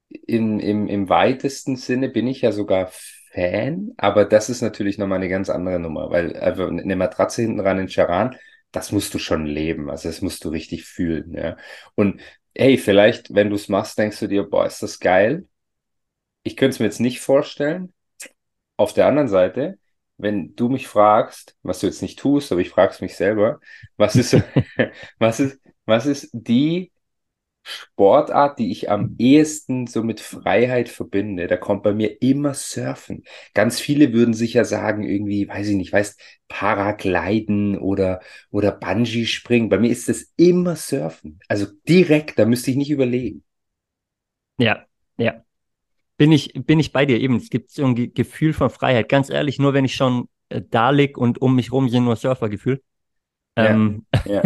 in, 0.09 0.59
im, 0.59 0.87
im 0.87 1.07
weitesten 1.07 1.77
Sinne 1.77 2.09
bin 2.09 2.27
ich 2.27 2.41
ja 2.41 2.51
sogar 2.51 2.91
Fan, 3.33 3.93
aber 3.97 4.25
das 4.25 4.49
ist 4.49 4.61
natürlich 4.61 4.97
nochmal 4.97 5.17
eine 5.17 5.29
ganz 5.29 5.49
andere 5.49 5.79
Nummer, 5.79 6.09
weil 6.11 6.35
einfach 6.37 6.67
eine 6.69 6.95
Matratze 6.95 7.43
hinten 7.43 7.59
ran 7.61 7.79
in 7.79 7.87
Charan, 7.87 8.35
das 8.71 8.91
musst 8.91 9.13
du 9.13 9.19
schon 9.19 9.45
leben, 9.45 9.89
also 9.89 10.09
das 10.09 10.21
musst 10.21 10.43
du 10.45 10.49
richtig 10.49 10.85
fühlen, 10.85 11.33
ja. 11.33 11.57
Und 11.95 12.21
hey, 12.55 12.77
vielleicht, 12.77 13.33
wenn 13.33 13.49
du 13.49 13.55
es 13.55 13.69
machst, 13.69 13.97
denkst 13.97 14.19
du 14.19 14.27
dir, 14.27 14.43
boah, 14.43 14.65
ist 14.65 14.83
das 14.83 14.99
geil. 14.99 15.47
Ich 16.43 16.57
könnte 16.57 16.75
es 16.75 16.79
mir 16.79 16.85
jetzt 16.85 16.99
nicht 16.99 17.19
vorstellen. 17.21 17.93
Auf 18.77 18.93
der 18.93 19.07
anderen 19.07 19.27
Seite, 19.29 19.79
wenn 20.17 20.55
du 20.55 20.69
mich 20.69 20.87
fragst, 20.87 21.57
was 21.63 21.79
du 21.79 21.87
jetzt 21.87 22.01
nicht 22.01 22.19
tust, 22.19 22.51
aber 22.51 22.61
ich 22.61 22.69
frage 22.69 22.95
mich 23.01 23.15
selber, 23.15 23.59
was 23.97 24.15
ist, 24.15 24.37
was 25.19 25.39
ist, 25.39 25.59
was 25.85 26.05
ist 26.05 26.29
die 26.33 26.91
Sportart, 27.63 28.59
die 28.59 28.71
ich 28.71 28.89
am 28.89 29.15
ehesten 29.19 29.87
so 29.87 30.03
mit 30.03 30.19
Freiheit 30.19 30.89
verbinde, 30.89 31.47
da 31.47 31.57
kommt 31.57 31.83
bei 31.83 31.93
mir 31.93 32.21
immer 32.21 32.53
Surfen. 32.53 33.23
Ganz 33.53 33.79
viele 33.79 34.13
würden 34.13 34.33
sicher 34.33 34.65
sagen, 34.65 35.03
irgendwie, 35.03 35.47
weiß 35.47 35.67
ich 35.69 35.75
nicht, 35.75 35.93
weißt, 35.93 36.19
Paragliden 36.47 37.77
oder, 37.77 38.21
oder 38.49 38.71
Bungee 38.71 39.25
springen. 39.25 39.69
Bei 39.69 39.79
mir 39.79 39.91
ist 39.91 40.09
das 40.09 40.33
immer 40.37 40.75
Surfen. 40.75 41.39
Also 41.47 41.67
direkt, 41.87 42.39
da 42.39 42.45
müsste 42.45 42.71
ich 42.71 42.77
nicht 42.77 42.91
überlegen. 42.91 43.43
Ja, 44.57 44.85
ja. 45.17 45.43
Bin 46.17 46.31
ich, 46.31 46.53
bin 46.53 46.79
ich 46.79 46.91
bei 46.91 47.05
dir 47.05 47.19
eben. 47.19 47.37
Es 47.37 47.49
gibt 47.49 47.71
so 47.71 47.85
ein 47.85 48.13
Gefühl 48.13 48.53
von 48.53 48.69
Freiheit. 48.69 49.09
Ganz 49.09 49.29
ehrlich, 49.29 49.59
nur 49.59 49.73
wenn 49.73 49.85
ich 49.85 49.95
schon 49.95 50.27
äh, 50.49 50.61
da 50.69 50.91
lieg 50.91 51.17
und 51.17 51.41
um 51.41 51.55
mich 51.55 51.71
rum 51.71 51.89
sind 51.89 52.03
nur 52.03 52.15
Surfergefühl. 52.15 52.81
Ähm, 53.57 54.05
ja, 54.25 54.43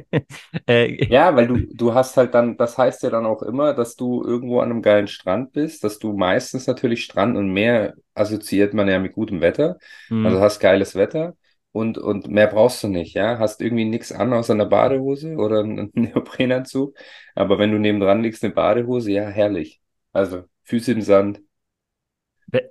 äh, 0.66 1.04
ja, 1.06 1.36
weil 1.36 1.46
du, 1.46 1.58
du 1.74 1.92
hast 1.92 2.16
halt 2.16 2.32
dann, 2.34 2.56
das 2.56 2.78
heißt 2.78 3.02
ja 3.02 3.10
dann 3.10 3.26
auch 3.26 3.42
immer, 3.42 3.74
dass 3.74 3.96
du 3.96 4.24
irgendwo 4.24 4.60
an 4.60 4.70
einem 4.70 4.82
geilen 4.82 5.08
Strand 5.08 5.52
bist, 5.52 5.84
dass 5.84 5.98
du 5.98 6.14
meistens 6.14 6.66
natürlich 6.66 7.04
Strand 7.04 7.36
und 7.36 7.52
Meer 7.52 7.94
assoziiert 8.14 8.72
man 8.72 8.88
ja 8.88 8.98
mit 8.98 9.12
gutem 9.12 9.42
Wetter. 9.42 9.78
Mhm. 10.08 10.24
Also 10.24 10.40
hast 10.40 10.58
geiles 10.58 10.94
Wetter 10.94 11.36
und, 11.72 11.98
und 11.98 12.28
mehr 12.28 12.46
brauchst 12.46 12.82
du 12.82 12.88
nicht, 12.88 13.14
ja. 13.14 13.38
Hast 13.38 13.60
irgendwie 13.60 13.84
nichts 13.84 14.10
an 14.10 14.32
außer 14.32 14.54
einer 14.54 14.66
Badehose 14.66 15.36
oder 15.36 15.60
einen 15.60 15.90
Neoprenanzug. 15.94 16.96
Aber 17.34 17.58
wenn 17.58 17.72
du 17.72 17.78
nebendran 17.78 18.22
liegst, 18.22 18.42
eine 18.42 18.54
Badehose, 18.54 19.12
ja, 19.12 19.28
herrlich. 19.28 19.80
Also 20.12 20.44
Füße 20.64 20.92
im 20.92 21.02
Sand. 21.02 21.40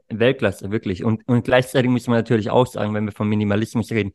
Weltklasse, 0.09 0.71
wirklich. 0.71 1.05
Und, 1.05 1.25
und 1.27 1.45
gleichzeitig 1.45 1.89
muss 1.89 2.07
man 2.07 2.17
natürlich 2.17 2.49
auch 2.49 2.67
sagen, 2.67 2.93
wenn 2.93 3.05
wir 3.05 3.13
vom 3.13 3.29
Minimalismus 3.29 3.91
reden, 3.91 4.11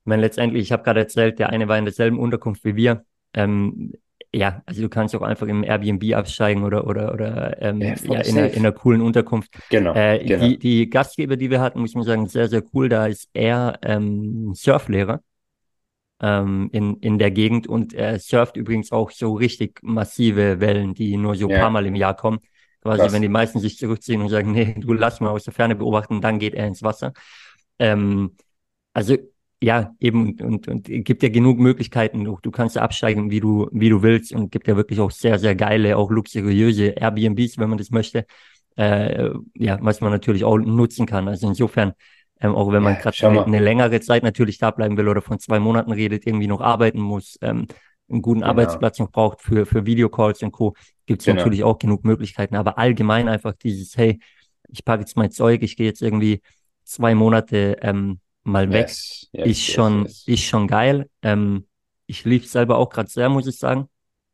ich 0.00 0.06
meine, 0.06 0.22
letztendlich, 0.22 0.62
ich 0.62 0.72
habe 0.72 0.82
gerade 0.82 1.00
erzählt, 1.00 1.38
der 1.38 1.50
eine 1.50 1.68
war 1.68 1.78
in 1.78 1.84
derselben 1.84 2.18
Unterkunft 2.18 2.64
wie 2.64 2.76
wir. 2.76 3.04
Ähm, 3.34 3.92
ja, 4.32 4.62
also 4.64 4.82
du 4.82 4.88
kannst 4.88 5.14
auch 5.16 5.22
einfach 5.22 5.48
im 5.48 5.64
Airbnb 5.64 6.14
absteigen 6.14 6.62
oder 6.62 6.86
oder 6.86 7.12
oder 7.12 7.60
ähm, 7.60 7.80
ja, 7.80 7.94
ja, 7.94 8.20
in, 8.20 8.38
einer, 8.38 8.50
in, 8.50 8.58
einer, 8.60 8.72
coolen 8.72 9.02
Unterkunft. 9.02 9.50
Genau, 9.70 9.94
äh, 9.94 10.24
genau. 10.24 10.46
Die, 10.46 10.58
die 10.58 10.88
Gastgeber, 10.88 11.36
die 11.36 11.50
wir 11.50 11.60
hatten, 11.60 11.80
muss 11.80 11.94
man 11.94 12.04
sagen, 12.04 12.28
sehr, 12.28 12.48
sehr 12.48 12.62
cool. 12.72 12.88
Da 12.88 13.06
ist 13.06 13.28
er 13.32 13.78
ähm, 13.82 14.52
Surflehrer 14.54 15.20
ähm, 16.20 16.68
in, 16.72 16.96
in 16.98 17.18
der 17.18 17.30
Gegend 17.32 17.66
und 17.66 17.92
er 17.92 18.18
surft 18.18 18.56
übrigens 18.56 18.92
auch 18.92 19.10
so 19.10 19.34
richtig 19.34 19.80
massive 19.82 20.60
Wellen, 20.60 20.94
die 20.94 21.16
nur 21.16 21.34
so 21.34 21.46
ein 21.46 21.50
ja. 21.50 21.60
paar 21.60 21.70
Mal 21.70 21.86
im 21.86 21.96
Jahr 21.96 22.14
kommen. 22.14 22.38
Quasi, 22.82 23.02
Krass. 23.02 23.12
wenn 23.12 23.22
die 23.22 23.28
meisten 23.28 23.58
sich 23.58 23.76
zurückziehen 23.76 24.22
und 24.22 24.28
sagen, 24.28 24.52
nee, 24.52 24.74
du 24.78 24.92
lass 24.92 25.20
mal 25.20 25.30
aus 25.30 25.44
der 25.44 25.52
Ferne 25.52 25.74
beobachten, 25.74 26.20
dann 26.20 26.38
geht 26.38 26.54
er 26.54 26.66
ins 26.66 26.82
Wasser. 26.82 27.12
Ähm, 27.78 28.36
also 28.94 29.16
ja, 29.62 29.94
eben 30.00 30.40
und, 30.40 30.68
und 30.68 30.84
gibt 30.84 31.22
ja 31.22 31.28
genug 31.28 31.58
Möglichkeiten. 31.58 32.24
Du, 32.24 32.38
du 32.40 32.50
kannst 32.50 32.76
ja 32.76 32.82
absteigen, 32.82 33.30
wie 33.30 33.40
du, 33.40 33.68
wie 33.72 33.90
du 33.90 34.02
willst 34.02 34.32
und 34.32 34.50
gibt 34.50 34.66
ja 34.66 34.76
wirklich 34.76 35.00
auch 35.00 35.10
sehr, 35.10 35.38
sehr 35.38 35.54
geile, 35.54 35.98
auch 35.98 36.10
luxuriöse 36.10 36.94
Airbnbs, 36.96 37.58
wenn 37.58 37.68
man 37.68 37.78
das 37.78 37.90
möchte. 37.90 38.24
Äh, 38.76 39.30
ja, 39.54 39.78
was 39.82 40.00
man 40.00 40.12
natürlich 40.12 40.44
auch 40.44 40.56
nutzen 40.56 41.04
kann. 41.04 41.28
Also 41.28 41.48
insofern, 41.48 41.92
ähm, 42.40 42.54
auch 42.54 42.72
wenn 42.72 42.82
man 42.82 42.94
ja, 42.94 43.00
gerade 43.00 43.28
eine, 43.28 43.44
eine, 43.44 43.58
längere 43.58 44.00
Zeit 44.00 44.22
natürlich 44.22 44.56
da 44.56 44.70
bleiben 44.70 44.96
will 44.96 45.08
oder 45.08 45.20
von 45.20 45.38
zwei 45.38 45.58
Monaten 45.58 45.92
redet, 45.92 46.26
irgendwie 46.26 46.46
noch 46.46 46.62
arbeiten 46.62 47.00
muss, 47.00 47.36
ähm, 47.42 47.66
einen 48.08 48.22
guten 48.22 48.40
genau. 48.40 48.50
Arbeitsplatz 48.50 48.98
noch 48.98 49.10
braucht 49.10 49.42
für, 49.42 49.66
für 49.66 49.84
Videocalls 49.84 50.42
und 50.42 50.52
Co., 50.52 50.74
gibt 51.04 51.20
es 51.20 51.26
genau. 51.26 51.38
natürlich 51.38 51.64
auch 51.64 51.78
genug 51.78 52.04
Möglichkeiten. 52.04 52.56
Aber 52.56 52.78
allgemein 52.78 53.28
einfach 53.28 53.52
dieses, 53.52 53.96
hey, 53.96 54.18
ich 54.68 54.84
packe 54.84 55.02
jetzt 55.02 55.16
mein 55.16 55.30
Zeug, 55.30 55.62
ich 55.62 55.76
gehe 55.76 55.86
jetzt 55.86 56.00
irgendwie 56.00 56.40
zwei 56.84 57.14
Monate 57.14 57.76
ähm, 57.82 58.20
mal 58.42 58.70
weg, 58.72 58.88
yes, 58.88 59.28
yes, 59.32 59.48
ist 59.48 59.66
schon, 59.66 60.02
yes, 60.04 60.24
ist 60.26 60.42
schon 60.44 60.66
geil. 60.66 61.08
Ähm, 61.22 61.66
ich 62.06 62.24
liebe 62.24 62.44
es 62.44 62.52
selber 62.52 62.78
auch 62.78 62.90
gerade 62.90 63.08
sehr, 63.08 63.28
muss 63.28 63.46
ich 63.46 63.58
sagen. 63.58 63.88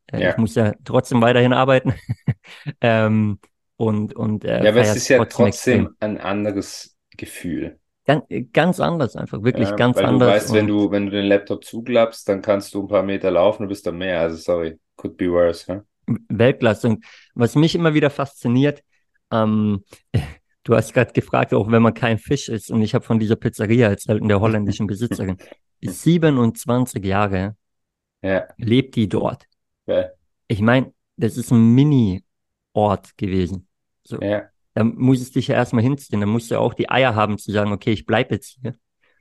Äh, 0.06 0.22
ja. 0.22 0.30
Ich 0.30 0.36
muss 0.36 0.54
ja 0.54 0.72
trotzdem 0.84 1.20
weiterhin 1.20 1.52
arbeiten. 1.52 1.94
ähm, 2.80 3.38
und, 3.76 4.14
und, 4.14 4.44
äh, 4.44 4.64
ja, 4.64 4.70
aber 4.70 4.80
es 4.80 4.96
ist 4.96 5.08
ja 5.08 5.18
trotzdem, 5.18 5.46
trotzdem 5.46 5.96
ein 6.00 6.18
anderes 6.18 6.96
Gefühl. 7.16 7.78
Ganz, 8.06 8.25
ganz 8.52 8.80
anders, 8.80 9.16
einfach 9.16 9.42
wirklich 9.42 9.68
ja, 9.68 9.75
ganz 9.75 9.96
weil 9.96 10.04
anders. 10.06 10.28
Du 10.28 10.34
weißt, 10.34 10.54
wenn 10.54 10.66
du, 10.68 10.90
wenn 10.92 11.06
du 11.06 11.10
den 11.12 11.26
Laptop 11.26 11.64
zuklappst, 11.64 12.28
dann 12.28 12.40
kannst 12.40 12.72
du 12.72 12.82
ein 12.84 12.88
paar 12.88 13.02
Meter 13.02 13.32
laufen 13.32 13.64
und 13.64 13.68
bist 13.68 13.86
dann 13.86 13.98
mehr. 13.98 14.20
Also 14.20 14.36
sorry, 14.36 14.78
could 14.94 15.16
be 15.16 15.30
worse. 15.30 15.66
Huh? 15.66 15.80
Weltklasse. 16.28 16.88
Und 16.88 17.04
was 17.34 17.56
mich 17.56 17.75
immer 17.75 17.94
wieder 17.94 18.10
fasziniert, 18.10 18.82
ähm, 19.32 19.84
Du 20.66 20.75
hast 20.75 20.92
gerade 20.92 21.12
gefragt, 21.12 21.54
auch 21.54 21.70
wenn 21.70 21.80
man 21.80 21.94
kein 21.94 22.18
Fisch 22.18 22.49
ist, 22.49 22.73
und 22.73 22.82
ich 22.82 22.92
habe 22.92 23.04
von 23.04 23.20
dieser 23.20 23.37
Pizzeria 23.37 23.88
erzählt, 23.88 24.28
der 24.28 24.40
holländischen 24.40 24.88
Besitzerin. 24.88 25.37
27 25.80 27.04
Jahre 27.04 27.54
ja. 28.20 28.49
lebt 28.56 28.96
die 28.96 29.08
dort. 29.08 29.44
Ja. 29.87 30.06
Ich 30.49 30.61
meine, 30.61 30.92
das 31.16 31.37
ist 31.37 31.52
ein 31.52 31.73
Mini-Ort 31.73 33.16
gewesen. 33.16 33.68
So. 34.02 34.20
Ja. 34.20 34.46
Da 34.75 34.82
muss 34.82 35.20
es 35.20 35.30
dich 35.30 35.46
ja 35.46 35.54
erstmal 35.54 35.85
hinziehen. 35.85 36.20
Da 36.20 36.26
musst 36.26 36.50
du 36.50 36.58
auch 36.58 36.75
die 36.75 36.90
Eier 36.90 37.14
haben 37.14 37.38
zu 37.38 37.52
sagen, 37.52 37.70
okay, 37.70 37.92
ich 37.92 38.04
bleibe 38.04 38.35
jetzt 38.35 38.58
hier. 38.61 38.75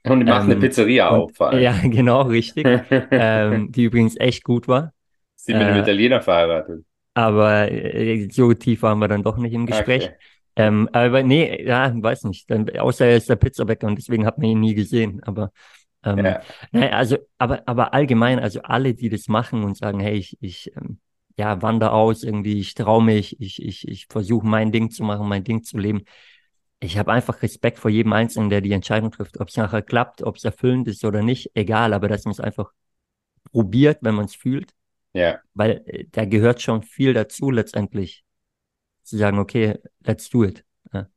Und 0.04 0.22
die 0.22 0.26
macht 0.26 0.46
ähm, 0.46 0.52
eine 0.52 0.60
Pizzeria 0.60 1.10
und, 1.10 1.20
auf, 1.20 1.32
vor 1.36 1.50
allem. 1.50 1.62
Ja, 1.62 1.76
genau, 1.84 2.24
richtig. 2.24 2.66
ähm, 3.12 3.72
die 3.72 3.84
übrigens 3.84 4.20
echt 4.20 4.44
gut 4.44 4.68
war. 4.68 4.94
Sie 5.36 5.54
mit 5.54 5.62
einem 5.62 5.78
äh, 5.78 5.82
Italiener 5.82 6.22
verheiratet. 6.22 6.86
Aber 7.14 7.72
äh, 7.72 8.28
so 8.32 8.52
tief 8.56 8.82
waren 8.82 8.98
wir 8.98 9.08
dann 9.08 9.22
doch 9.22 9.38
nicht 9.38 9.54
im 9.54 9.68
Gespräch. 9.68 10.06
Okay. 10.06 10.16
Ähm, 10.56 10.90
aber 10.94 11.24
nee, 11.24 11.66
ja, 11.66 11.92
weiß 11.96 12.24
nicht. 12.24 12.50
Dann, 12.50 12.70
außer 12.78 13.06
er 13.06 13.18
ist 13.18 13.30
der 13.30 13.36
Pizzabäcker 13.36 13.88
und 13.88 13.98
deswegen 13.98 14.26
hat 14.26 14.38
man 14.38 14.48
ihn 14.48 14.60
nie 14.60 14.74
gesehen. 14.74 15.22
Aber 15.24 15.52
ähm, 16.04 16.24
ja. 16.24 16.42
naja, 16.72 16.92
also, 16.92 17.18
aber, 17.38 17.64
aber 17.66 17.94
allgemein, 17.94 18.40
also 18.40 18.62
alle, 18.62 18.94
die 18.94 19.10
das 19.10 19.28
machen 19.28 19.64
und 19.64 19.78
sagen, 19.78 20.00
hey, 20.00 20.16
ich, 20.16 20.38
ich 20.40 20.72
ähm, 20.76 21.00
ja, 21.38 21.62
wander 21.62 21.94
aus, 21.94 22.24
irgendwie, 22.24 22.60
ich 22.60 22.74
traue 22.74 23.04
mich, 23.04 23.40
ich, 23.42 23.62
ich, 23.62 23.88
ich 23.88 24.08
versuche 24.08 24.48
mein 24.48 24.72
Ding 24.72 24.92
zu 24.92 25.04
machen, 25.04 25.28
mein 25.28 25.44
Ding 25.44 25.64
zu 25.64 25.78
leben. 25.78 26.04
Ich 26.80 26.98
habe 26.98 27.12
einfach 27.12 27.42
Respekt 27.42 27.80
vor 27.80 27.92
jedem 27.92 28.14
Einzelnen, 28.14 28.50
der 28.50 28.62
die 28.62 28.72
Entscheidung 28.72 29.12
trifft, 29.12 29.40
ob 29.40 29.50
es 29.50 29.58
nachher 29.58 29.82
klappt, 29.82 30.22
ob 30.24 30.38
es 30.38 30.46
erfüllend 30.46 30.88
ist 30.88 31.04
oder 31.04 31.22
nicht, 31.24 31.52
egal, 31.56 31.94
aber 31.94 32.08
dass 32.08 32.26
man 32.26 32.32
es 32.32 32.40
einfach 32.40 32.72
probiert, 33.52 34.00
wenn 34.02 34.16
man 34.16 34.26
es 34.26 34.36
fühlt. 34.36 34.72
Ja. 35.14 35.40
Weil 35.54 35.84
äh, 35.86 36.06
da 36.12 36.26
gehört 36.26 36.62
schon 36.62 36.84
viel 36.84 37.14
dazu 37.14 37.50
letztendlich 37.50 38.25
zu 39.06 39.18
sagen, 39.18 39.40
okay, 39.40 39.80
let's 40.04 40.30
do 40.30 40.44
it. 40.44 40.64
Ja. 40.94 41.08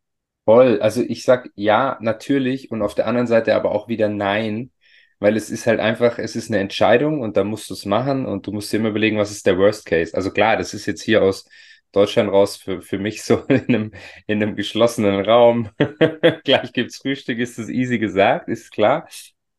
Voll. 0.45 0.81
Also 0.81 1.03
ich 1.03 1.25
sag 1.25 1.51
ja, 1.55 1.99
natürlich 2.01 2.71
und 2.71 2.83
auf 2.83 2.95
der 2.95 3.07
anderen 3.07 3.27
Seite 3.27 3.55
aber 3.55 3.73
auch 3.73 3.89
wieder 3.89 4.09
nein, 4.09 4.71
weil 5.19 5.37
es 5.37 5.51
ist 5.51 5.67
halt 5.67 5.81
einfach, 5.81 6.19
es 6.19 6.37
ist 6.37 6.51
eine 6.51 6.61
Entscheidung 6.61 7.21
und 7.21 7.37
da 7.37 7.45
musst 7.45 7.71
du 7.71 7.75
es 7.75 7.85
machen 7.85 8.27
und 8.27 8.47
du 8.47 8.53
musst 8.53 8.73
dir 8.73 8.79
immer 8.79 8.91
überlegen, 8.91 9.19
was 9.19 9.31
ist 9.31 9.47
der 9.47 9.59
Worst 9.59 9.87
Case. 9.87 10.15
Also 10.15 10.31
klar, 10.31 10.57
das 10.57 10.75
ist 10.75 10.87
jetzt 10.87 11.03
hier 11.03 11.23
aus 11.23 11.49
Deutschland 11.93 12.31
raus 12.31 12.57
für, 12.57 12.83
für 12.83 12.99
mich 12.99 13.23
so 13.25 13.39
in 13.49 13.67
einem, 13.69 13.93
in 14.27 14.43
einem 14.43 14.57
geschlossenen 14.57 15.25
Raum. 15.25 15.71
Gleich 16.45 16.73
gibt's 16.73 16.99
Frühstück, 16.99 17.39
ist 17.39 17.59
das 17.59 17.69
easy 17.69 17.99
gesagt, 17.99 18.49
ist 18.49 18.71
klar. 18.71 19.09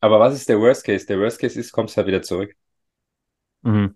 Aber 0.02 0.20
was 0.20 0.34
ist 0.34 0.48
der 0.48 0.60
Worst 0.60 0.86
Case? 0.86 1.06
Der 1.06 1.20
Worst 1.20 1.40
Case 1.40 1.60
ist, 1.60 1.72
kommst 1.72 1.98
halt 1.98 2.08
wieder 2.08 2.22
zurück. 2.22 2.56
Mhm. 3.64 3.96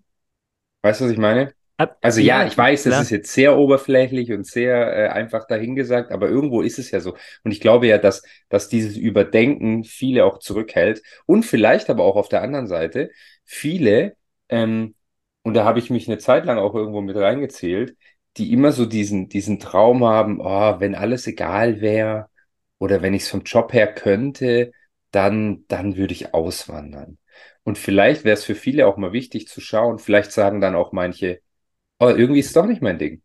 Weißt 0.81 0.99
du, 0.99 1.05
was 1.05 1.11
ich 1.11 1.17
meine? 1.17 1.53
Also 2.01 2.21
ja, 2.21 2.41
ja 2.41 2.47
ich 2.47 2.57
weiß, 2.57 2.83
klar. 2.83 2.95
das 2.95 3.05
ist 3.05 3.09
jetzt 3.11 3.33
sehr 3.33 3.57
oberflächlich 3.57 4.31
und 4.31 4.45
sehr 4.45 4.95
äh, 4.95 5.07
einfach 5.09 5.47
dahingesagt, 5.47 6.11
aber 6.11 6.29
irgendwo 6.29 6.61
ist 6.61 6.79
es 6.79 6.91
ja 6.91 6.99
so. 6.99 7.15
Und 7.43 7.51
ich 7.51 7.61
glaube 7.61 7.87
ja, 7.87 7.97
dass, 7.97 8.23
dass 8.49 8.69
dieses 8.69 8.97
Überdenken 8.97 9.83
viele 9.83 10.25
auch 10.25 10.39
zurückhält 10.39 11.01
und 11.25 11.43
vielleicht 11.43 11.89
aber 11.89 12.03
auch 12.03 12.15
auf 12.15 12.29
der 12.29 12.41
anderen 12.41 12.67
Seite 12.67 13.11
viele, 13.45 14.15
ähm, 14.49 14.95
und 15.43 15.55
da 15.55 15.65
habe 15.65 15.79
ich 15.79 15.89
mich 15.89 16.07
eine 16.07 16.17
Zeit 16.17 16.45
lang 16.45 16.57
auch 16.57 16.73
irgendwo 16.75 17.01
mit 17.01 17.15
reingezählt, 17.17 17.97
die 18.37 18.51
immer 18.53 18.71
so 18.71 18.85
diesen, 18.85 19.29
diesen 19.29 19.59
Traum 19.59 20.03
haben, 20.05 20.39
oh, 20.41 20.79
wenn 20.79 20.95
alles 20.95 21.27
egal 21.27 21.81
wäre 21.81 22.29
oder 22.79 23.01
wenn 23.01 23.13
ich 23.13 23.23
es 23.23 23.29
vom 23.29 23.43
Job 23.43 23.73
her 23.73 23.93
könnte, 23.93 24.71
dann, 25.11 25.65
dann 25.67 25.97
würde 25.97 26.13
ich 26.13 26.33
auswandern. 26.33 27.17
Und 27.63 27.77
vielleicht 27.77 28.23
wäre 28.23 28.33
es 28.33 28.43
für 28.43 28.55
viele 28.55 28.87
auch 28.87 28.97
mal 28.97 29.13
wichtig 29.13 29.47
zu 29.47 29.61
schauen, 29.61 29.99
vielleicht 29.99 30.31
sagen 30.31 30.61
dann 30.61 30.75
auch 30.75 30.91
manche, 30.91 31.41
aber 32.03 32.17
irgendwie 32.17 32.39
ist 32.39 32.47
es 32.47 32.53
doch 32.53 32.65
nicht 32.65 32.81
mein 32.81 32.99
Ding. 32.99 33.21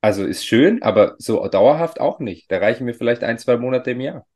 Also 0.00 0.24
ist 0.24 0.46
schön, 0.46 0.82
aber 0.82 1.16
so 1.18 1.46
dauerhaft 1.48 2.00
auch 2.00 2.20
nicht. 2.20 2.50
Da 2.50 2.58
reichen 2.58 2.84
mir 2.84 2.94
vielleicht 2.94 3.24
ein, 3.24 3.38
zwei 3.38 3.56
Monate 3.56 3.90
im 3.92 4.00
Jahr. 4.00 4.26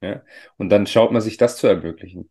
Ja? 0.00 0.22
Und 0.58 0.68
dann 0.68 0.86
schaut 0.86 1.12
man 1.12 1.22
sich 1.22 1.36
das 1.36 1.56
zu 1.56 1.66
ermöglichen. 1.66 2.30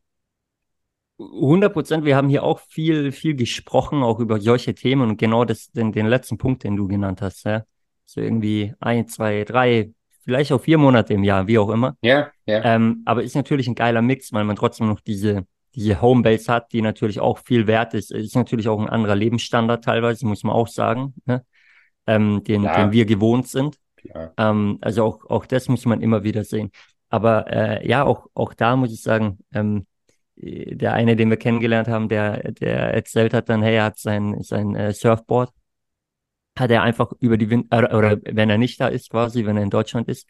100 1.20 1.72
Prozent. 1.72 2.06
Wir 2.06 2.16
haben 2.16 2.30
hier 2.30 2.44
auch 2.44 2.60
viel, 2.60 3.12
viel 3.12 3.36
gesprochen, 3.36 4.04
auch 4.04 4.20
über 4.20 4.40
solche 4.40 4.74
Themen 4.74 5.10
und 5.10 5.18
genau 5.18 5.46
das, 5.46 5.72
den, 5.72 5.92
den 5.92 6.08
letzten 6.08 6.38
Punkt, 6.38 6.64
den 6.64 6.76
du 6.76 6.88
genannt 6.88 7.22
hast. 7.22 7.46
Ja? 7.46 7.64
So 8.06 8.22
irgendwie 8.22 8.74
ein, 8.80 9.08
zwei, 9.08 9.44
drei, 9.44 9.92
vielleicht 10.24 10.52
auch 10.52 10.62
vier 10.62 10.78
Monate 10.78 11.14
im 11.14 11.24
Jahr, 11.24 11.48
wie 11.48 11.60
auch 11.60 11.70
immer. 11.70 11.98
Ja, 12.02 12.32
ja. 12.46 12.64
Ähm, 12.64 13.04
aber 13.06 13.24
ist 13.24 13.36
natürlich 13.36 13.68
ein 13.68 13.76
geiler 13.76 14.02
Mix, 14.02 14.34
weil 14.34 14.44
man 14.44 14.56
trotzdem 14.56 14.88
noch 14.88 15.02
diese, 15.02 15.46
diese 15.76 16.02
Homebase 16.02 16.52
hat, 16.52 16.74
die 16.74 16.82
natürlich 16.82 17.20
auch 17.20 17.40
viel 17.40 17.68
wert 17.68 17.94
ist. 17.94 18.12
Ist 18.12 18.36
natürlich 18.36 18.68
auch 18.68 18.80
ein 18.80 18.90
anderer 18.90 19.16
Lebensstandard 19.16 19.84
teilweise, 19.84 20.26
muss 20.26 20.44
man 20.44 20.56
auch 20.56 20.68
sagen, 20.68 21.14
ne? 21.26 21.46
ähm, 22.08 22.44
den, 22.44 22.64
den 22.64 22.92
wir 22.92 23.06
gewohnt 23.06 23.48
sind. 23.48 23.78
Ähm, 24.38 24.78
also 24.82 25.06
auch, 25.06 25.30
auch 25.30 25.46
das 25.46 25.68
muss 25.68 25.86
man 25.86 26.02
immer 26.02 26.24
wieder 26.24 26.44
sehen. 26.44 26.72
Aber 27.10 27.52
äh, 27.52 27.88
ja, 27.88 28.04
auch, 28.04 28.28
auch 28.34 28.54
da 28.54 28.76
muss 28.76 28.92
ich 28.94 29.02
sagen, 29.02 29.40
ähm, 29.54 29.86
der 30.36 30.94
eine, 30.94 31.16
den 31.16 31.30
wir 31.30 31.38
kennengelernt 31.38 31.88
haben, 31.88 32.10
der, 32.10 32.52
der 32.54 32.94
erzählt 32.94 33.34
hat 33.34 33.50
dann, 33.50 33.62
hey, 33.62 33.76
er 33.76 33.86
hat 33.86 34.00
sein, 34.00 34.42
sein 34.42 34.76
äh, 34.76 34.94
Surfboard, 34.94 35.52
hat 36.58 36.72
er 36.72 36.84
einfach 36.84 37.12
über 37.20 37.38
die 37.38 37.50
Wind, 37.50 37.74
oder, 37.74 37.96
oder 37.98 38.18
wenn 38.24 38.50
er 38.50 38.58
nicht 38.58 38.80
da 38.80 38.88
ist 38.88 39.10
quasi, 39.10 39.46
wenn 39.46 39.58
er 39.58 39.64
in 39.64 39.70
Deutschland 39.70 40.08
ist, 40.08 40.28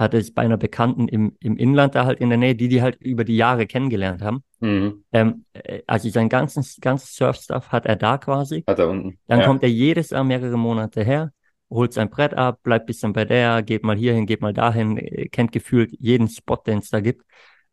hat 0.00 0.14
es 0.14 0.32
bei 0.32 0.42
einer 0.42 0.56
Bekannten 0.56 1.08
im, 1.08 1.36
im 1.40 1.58
Inland 1.58 1.94
da 1.94 2.06
halt 2.06 2.20
in 2.20 2.30
der 2.30 2.38
Nähe, 2.38 2.54
die 2.54 2.68
die 2.68 2.80
halt 2.80 2.96
über 3.02 3.22
die 3.22 3.36
Jahre 3.36 3.66
kennengelernt 3.66 4.22
haben. 4.22 4.42
Mhm. 4.60 5.04
Ähm, 5.12 5.44
äh, 5.52 5.82
also 5.86 6.08
sein 6.08 6.30
ganzes, 6.30 6.78
ganzes 6.80 7.14
Surfstuff 7.14 7.68
hat 7.68 7.84
er 7.84 7.96
da 7.96 8.16
quasi. 8.16 8.64
Hat 8.66 8.78
er 8.78 8.88
unten. 8.88 9.18
Dann 9.26 9.40
ja. 9.40 9.46
kommt 9.46 9.62
er 9.62 9.68
jedes 9.68 10.10
Jahr 10.10 10.24
mehrere 10.24 10.56
Monate 10.56 11.04
her, 11.04 11.32
holt 11.68 11.92
sein 11.92 12.08
Brett 12.08 12.32
ab, 12.32 12.62
bleibt 12.62 12.86
bisschen 12.86 13.12
bei 13.12 13.26
der, 13.26 13.62
geht 13.62 13.84
mal 13.84 13.96
hierhin, 13.96 14.24
geht 14.24 14.40
mal 14.40 14.54
dahin, 14.54 14.96
äh, 14.96 15.28
kennt 15.28 15.52
gefühlt 15.52 15.92
jeden 15.98 16.28
Spot, 16.28 16.56
den 16.56 16.78
es 16.78 16.88
da 16.88 17.00
gibt. 17.00 17.26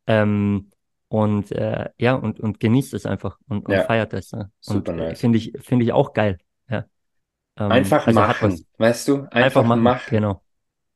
Ähm, 0.05 0.71
und 1.07 1.53
äh, 1.53 1.89
ja, 1.97 2.15
und, 2.15 2.41
und 2.41 2.59
genießt 2.59 2.93
es 2.93 3.05
einfach 3.05 3.37
und, 3.47 3.65
und 3.65 3.73
ja. 3.73 3.83
feiert 3.83 4.13
es. 4.13 4.33
Ne? 4.33 4.51
Super 4.59 4.91
und 4.91 4.97
nice. 4.97 5.21
finde 5.21 5.37
ich, 5.37 5.53
finde 5.61 5.85
ich 5.85 5.93
auch 5.93 6.11
geil. 6.11 6.39
Ja. 6.69 6.83
Ähm, 7.57 7.71
einfach 7.71 8.05
also 8.05 8.19
machen, 8.19 8.65
weißt 8.77 9.07
du? 9.07 9.15
Einfach, 9.15 9.33
einfach 9.33 9.63
machen. 9.63 9.81
machen. 9.81 10.07
Genau. 10.09 10.41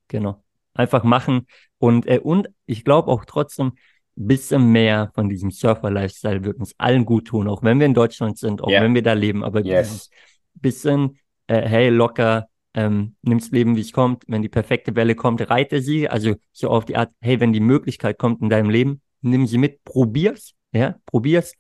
Genau. 0.10 0.44
Einfach 0.74 1.04
machen. 1.04 1.48
Und, 1.78 2.06
äh, 2.08 2.20
und 2.20 2.50
ich 2.66 2.84
glaube 2.84 3.12
auch 3.12 3.25
trotzdem, 3.25 3.74
bisschen 4.16 4.72
mehr 4.72 5.12
von 5.16 5.30
diesem 5.30 5.51
Surfer-Lifestyle 5.51 6.44
wird 6.44 6.60
uns 6.60 6.75
allen 6.78 7.06
gut 7.06 7.28
tun, 7.28 7.48
auch 7.48 7.63
wenn 7.63 7.80
wir 7.80 7.86
in 7.86 7.94
Deutschland 7.94 8.38
sind, 8.38 8.62
auch 8.62 8.70
yeah. 8.70 8.82
wenn 8.82 8.94
wir 8.94 9.01
da 9.01 9.13
leben. 9.13 9.44
Aber 9.44 9.62
yes. 9.62 10.10
bisschen, 10.54 11.18
äh, 11.48 11.62
hey, 11.62 11.90
locker, 11.90 12.48
ähm, 12.74 13.16
nimm's 13.22 13.51
Leben, 13.51 13.75
wie 13.75 13.82
es 13.82 13.92
kommt. 13.92 14.24
Wenn 14.28 14.42
die 14.42 14.50
perfekte 14.50 14.96
Welle 14.96 15.16
kommt, 15.16 15.50
reite 15.50 15.82
sie. 15.82 16.08
Also 16.08 16.36
so 16.51 16.70
auf 16.70 16.86
die 16.86 16.96
Art, 16.96 17.12
hey, 17.22 17.40
wenn 17.40 17.54
die 17.54 17.60
Möglichkeit 17.60 18.18
kommt 18.18 18.42
in 18.42 18.50
deinem 18.50 18.70
Leben, 18.70 19.01
nimm 19.22 19.48
sie 19.48 19.58
mit, 19.58 19.84
probier's, 19.84 20.54
ja, 20.72 20.96
probier's. 21.06 21.54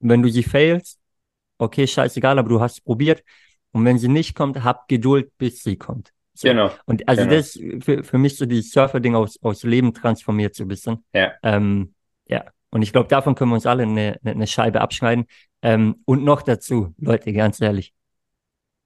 Wenn 0.00 0.22
du 0.22 0.30
sie 0.30 0.42
failst, 0.42 0.98
okay, 1.58 1.86
scheißegal, 1.86 2.38
aber 2.38 2.48
du 2.48 2.60
hast 2.60 2.84
probiert. 2.84 3.22
Und 3.72 3.84
wenn 3.84 3.98
sie 3.98 4.08
nicht 4.08 4.34
kommt, 4.34 4.64
hab 4.64 4.88
Geduld, 4.88 5.30
bis 5.38 5.62
sie 5.62 5.76
kommt. 5.76 6.12
So. 6.40 6.48
Genau. 6.48 6.70
Und 6.86 7.06
also 7.06 7.24
genau. 7.24 7.34
das 7.34 7.58
für, 7.84 8.02
für 8.02 8.16
mich 8.16 8.38
so 8.38 8.46
die 8.46 8.62
Surfer-Ding 8.62 9.14
aus, 9.14 9.38
aus 9.42 9.62
Leben 9.62 9.92
transformiert 9.92 10.54
so 10.54 10.64
ein 10.64 10.68
bisschen. 10.68 11.04
Ja. 11.12 11.32
Ähm, 11.42 11.94
ja. 12.26 12.46
Und 12.70 12.80
ich 12.80 12.92
glaube, 12.92 13.08
davon 13.08 13.34
können 13.34 13.50
wir 13.50 13.56
uns 13.56 13.66
alle 13.66 13.82
eine, 13.82 14.18
eine 14.24 14.46
Scheibe 14.46 14.80
abschneiden. 14.80 15.26
Ähm, 15.60 15.96
und 16.06 16.24
noch 16.24 16.40
dazu, 16.40 16.94
Leute, 16.96 17.34
ganz 17.34 17.60
ehrlich, 17.60 17.92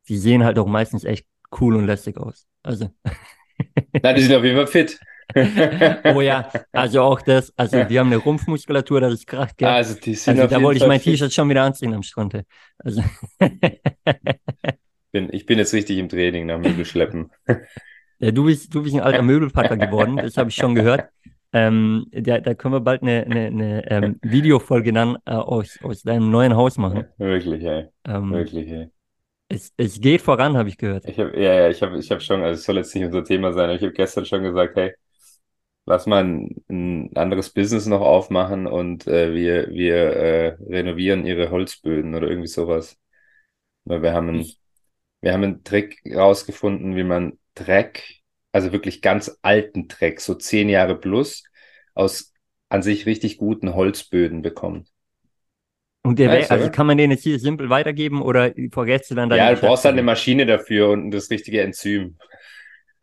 die 0.09 0.19
sehen 0.19 0.43
halt 0.43 0.59
auch 0.59 0.67
meistens 0.67 1.05
echt 1.05 1.27
cool 1.61 1.77
und 1.77 1.87
lässig 1.87 2.17
aus. 2.17 2.49
Also. 2.65 2.91
Na, 4.03 4.13
die 4.13 4.23
sind 4.23 4.35
auf 4.35 4.43
jeden 4.43 4.57
Fall 4.57 4.67
fit. 4.67 4.99
oh 6.17 6.21
ja, 6.21 6.51
also 6.73 7.03
auch 7.03 7.23
das, 7.23 7.53
also 7.57 7.85
die 7.85 7.99
haben 7.99 8.09
eine 8.09 8.17
Rumpfmuskulatur, 8.17 9.01
das 9.01 9.15
ist 9.15 9.27
krass, 9.27 9.57
gell? 9.57 9.69
Also, 9.69 9.99
die 9.99 10.15
sind 10.15 10.39
also 10.39 10.55
da 10.55 10.61
wollte 10.61 10.81
ich 10.81 10.87
mein 10.87 11.01
T-Shirt 11.01 11.33
schon 11.33 11.49
wieder 11.49 11.63
anziehen 11.63 11.95
am 11.95 12.03
Strand. 12.03 12.43
Also. 12.79 13.03
bin, 15.15 15.29
ich 15.33 15.47
bin 15.47 15.59
jetzt 15.59 15.73
richtig 15.73 15.97
im 15.99 16.09
Training 16.09 16.47
nach 16.47 16.59
Möbelschleppen. 16.59 17.31
ja, 18.19 18.33
du 18.33 18.45
bist, 18.45 18.75
du 18.75 18.83
bist 18.83 18.95
ein 18.95 19.01
alter 19.01 19.23
Möbelpacker 19.23 19.77
geworden, 19.77 20.17
das 20.17 20.37
habe 20.37 20.51
ich 20.51 20.57
schon 20.57 20.75
gehört. 20.75 21.09
Ähm, 21.53 22.07
da, 22.11 22.41
da 22.41 22.55
können 22.55 22.75
wir 22.75 22.81
bald 22.81 23.03
eine, 23.03 23.25
eine, 23.25 23.47
eine 23.47 23.91
ähm, 23.91 24.19
Videofolge 24.23 24.93
dann 24.93 25.17
äh, 25.25 25.31
aus, 25.31 25.79
aus 25.85 26.03
deinem 26.03 26.33
neuen 26.33 26.57
Haus 26.57 26.79
machen. 26.79 27.05
Wirklich, 27.17 27.63
ey. 27.65 27.87
Ähm, 28.05 28.33
Wirklich, 28.33 28.69
ey. 28.69 28.91
Es, 29.49 29.73
es 29.77 30.01
geht 30.01 30.21
voran, 30.21 30.57
habe 30.57 30.69
ich 30.69 30.77
gehört. 30.77 31.09
Ich 31.09 31.17
hab, 31.21 31.33
ja, 31.33 31.55
ja, 31.55 31.69
ich 31.69 31.81
habe 31.81 31.97
ich 31.97 32.11
hab 32.11 32.21
schon, 32.21 32.43
also 32.43 32.59
es 32.59 32.65
soll 32.65 32.77
jetzt 32.79 32.93
nicht 32.93 33.05
unser 33.05 33.23
Thema 33.23 33.53
sein, 33.53 33.67
aber 33.67 33.75
ich 33.77 33.83
habe 33.83 33.93
gestern 33.93 34.25
schon 34.25 34.43
gesagt, 34.43 34.75
hey, 34.75 34.95
lass 35.87 36.07
mal 36.07 36.25
ein, 36.25 36.65
ein 36.69 37.17
anderes 37.17 37.51
Business 37.51 37.87
noch 37.87 38.01
aufmachen 38.01 38.67
und 38.67 39.07
äh, 39.07 39.33
wir, 39.33 39.69
wir 39.69 39.97
äh, 39.97 40.57
renovieren 40.69 41.25
ihre 41.25 41.51
Holzböden 41.51 42.17
oder 42.17 42.27
irgendwie 42.27 42.49
sowas. 42.49 42.99
Weil 43.85 44.03
wir 44.03 44.13
haben 44.13 44.29
einen, 44.31 44.47
wir 45.25 45.33
haben 45.33 45.43
einen 45.43 45.65
Trick 45.65 46.03
rausgefunden, 46.15 46.97
wie 46.97 47.03
man 47.03 47.39
Dreck, 47.55 48.21
also 48.53 48.73
wirklich 48.73 49.01
ganz 49.01 49.39
alten 49.41 49.89
Dreck, 49.89 50.21
so 50.21 50.35
zehn 50.35 50.69
Jahre 50.69 50.97
plus, 50.97 51.45
aus 51.95 52.35
an 52.69 52.83
sich 52.83 53.07
richtig 53.07 53.39
guten 53.39 53.75
Holzböden 53.75 54.43
bekommt. 54.43 54.89
Und 56.03 56.19
der 56.19 56.29
weißt, 56.29 56.51
also 56.51 56.71
kann 56.71 56.87
man 56.87 56.99
den 56.99 57.11
jetzt 57.11 57.23
hier 57.23 57.39
simpel 57.39 57.71
weitergeben 57.71 58.21
oder 58.21 58.53
vergesst 58.71 59.11
du 59.11 59.15
dann 59.15 59.31
Ja, 59.31 59.55
du 59.55 59.61
brauchst 59.63 59.87
dann 59.87 59.95
eine 59.95 60.03
Maschine 60.03 60.45
dafür 60.45 60.91
und 60.91 61.11
das 61.11 61.31
richtige 61.31 61.63
Enzym. 61.63 62.19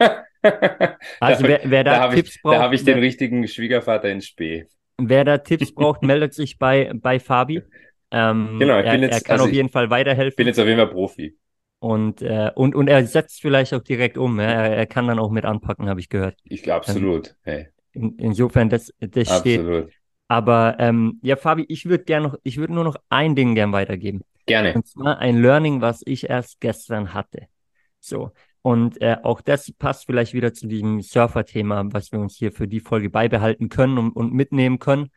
also 1.20 1.48
wer, 1.48 1.62
wer 1.64 1.84
da, 1.84 2.08
da 2.08 2.14
Tipps 2.14 2.36
ich, 2.36 2.42
braucht. 2.44 2.58
Da 2.58 2.62
habe 2.62 2.76
ich 2.76 2.84
den 2.84 3.00
richtigen 3.00 3.48
Schwiegervater 3.48 4.10
in 4.10 4.22
Spee. 4.22 4.68
Wer 5.00 5.26
da 5.26 5.40
Tipps 5.40 5.72
braucht, 5.74 6.04
meldet 6.04 6.36
sich 6.36 6.60
bei, 6.60 6.92
bei 6.94 7.20
Fabi. 7.20 7.64
Ähm, 8.12 8.58
genau, 8.60 8.80
ich 8.80 8.86
er, 8.86 8.92
bin 8.92 9.02
jetzt, 9.02 9.14
er 9.16 9.22
kann 9.22 9.34
also 9.34 9.46
auf 9.46 9.52
jeden 9.52 9.70
Fall 9.70 9.90
weiterhelfen. 9.90 10.30
Ich 10.30 10.36
bin 10.36 10.48
jetzt 10.48 10.60
auf 10.60 10.68
jeden 10.68 10.78
Fall 10.78 10.92
Profi. 10.92 11.36
Und, 11.82 12.22
äh, 12.22 12.52
und, 12.54 12.76
und 12.76 12.88
er 12.88 13.08
setzt 13.08 13.42
vielleicht 13.42 13.74
auch 13.74 13.82
direkt 13.82 14.20
um. 14.20 14.40
Ja? 14.40 14.46
Er, 14.46 14.78
er 14.78 14.86
kann 14.86 15.08
dann 15.08 15.18
auch 15.18 15.32
mit 15.32 15.46
anpacken, 15.46 15.90
habe 15.90 16.00
ich 16.00 16.10
gehört. 16.10 16.38
Ich 16.44 16.62
glaube 16.62 16.86
absolut. 16.86 17.30
Ähm, 17.44 17.54
hey. 17.54 17.68
In, 17.94 18.18
insofern, 18.20 18.70
das, 18.70 18.94
das 19.00 19.32
absolut. 19.32 19.90
steht. 19.90 19.94
Aber 20.28 20.76
ähm, 20.78 21.20
ja, 21.24 21.36
Fabi, 21.36 21.66
ich 21.70 21.88
würde 21.88 22.04
gerne 22.04 22.28
noch, 22.28 22.38
ich 22.44 22.58
würde 22.58 22.74
nur 22.74 22.84
noch 22.84 22.98
ein 23.10 23.36
Ding 23.36 23.56
gern 23.56 23.72
weitergeben. 23.72 24.22
Gerne. 24.46 24.76
Und 24.76 24.86
zwar 24.86 25.18
ein 25.18 25.42
Learning, 25.42 25.82
was 25.82 26.04
ich 26.06 26.30
erst 26.30 26.62
gestern 26.62 27.16
hatte. 27.16 27.48
So. 28.00 28.30
Und 28.62 29.02
äh, 29.02 29.18
auch 29.24 29.42
das 29.42 29.72
passt 29.72 30.06
vielleicht 30.06 30.36
wieder 30.36 30.54
zu 30.54 30.68
diesem 30.68 31.02
Surfer-Thema, 31.02 31.92
was 31.92 32.12
wir 32.12 32.20
uns 32.20 32.36
hier 32.36 32.52
für 32.52 32.68
die 32.68 32.80
Folge 32.80 33.10
beibehalten 33.10 33.70
können 33.70 33.98
und, 33.98 34.12
und 34.12 34.34
mitnehmen 34.34 34.78
können. 34.78 35.10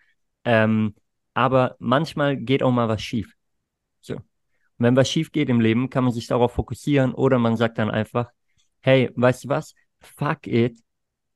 Ähm, 0.47 0.95
aber 1.35 1.77
manchmal 1.79 2.39
geht 2.39 2.63
auch 2.63 2.73
mal 2.73 2.89
was 2.89 3.03
schief. 3.03 3.35
So. 4.01 4.17
Und 4.79 4.87
wenn 4.87 4.97
was 4.97 5.11
schief 5.11 5.33
geht 5.33 5.49
im 5.49 5.61
Leben, 5.61 5.91
kann 5.91 6.05
man 6.05 6.13
sich 6.13 6.27
darauf 6.27 6.53
fokussieren 6.53 7.15
oder 7.15 7.39
man 7.39 7.57
sagt 7.57 7.79
dann 7.79 7.91
einfach, 7.91 8.31
hey, 8.81 9.11
weißt 9.15 9.45
du 9.45 9.49
was? 9.49 9.75
Fuck 10.01 10.47
it. 10.47 10.81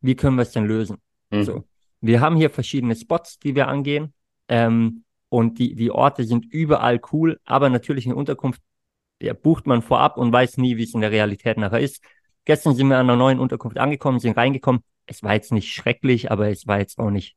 Wie 0.01 0.17
können 0.17 0.37
wir 0.37 0.43
es 0.43 0.53
denn 0.53 0.67
lösen? 0.67 0.99
Mhm. 1.31 1.43
So. 1.45 1.65
Wir 2.01 2.21
haben 2.21 2.37
hier 2.37 2.51
verschiedene 2.51 2.95
Spots, 2.95 3.39
die 3.39 3.55
wir 3.55 3.69
angehen. 3.69 4.13
Ähm, 4.49 5.05
und 5.29 5.59
die, 5.59 5.75
die 5.75 5.91
Orte 5.91 6.25
sind 6.25 6.47
überall 6.53 7.01
cool, 7.13 7.39
aber 7.45 7.69
natürlich 7.69 8.07
eine 8.07 8.17
Unterkunft 8.17 8.63
ja, 9.21 9.35
bucht 9.35 9.67
man 9.67 9.83
vorab 9.83 10.17
und 10.17 10.33
weiß 10.33 10.59
nie, 10.59 10.77
wie 10.77 10.85
es 10.85 10.95
in 10.95 11.01
der 11.01 11.11
Realität 11.11 11.59
nachher 11.59 11.81
ist. 11.81 12.03
Gestern 12.45 12.75
sind 12.75 12.89
wir 12.89 12.97
an 12.97 13.11
einer 13.11 13.17
neuen 13.17 13.41
Unterkunft 13.41 13.79
angekommen, 13.79 14.21
sind 14.21 14.37
reingekommen. 14.37 14.83
Es 15.07 15.23
war 15.23 15.35
jetzt 15.35 15.53
nicht 15.53 15.73
schrecklich, 15.73 16.31
aber 16.31 16.49
es 16.49 16.67
war 16.67 16.79
jetzt 16.79 16.99
auch 16.99 17.11
nicht 17.11 17.37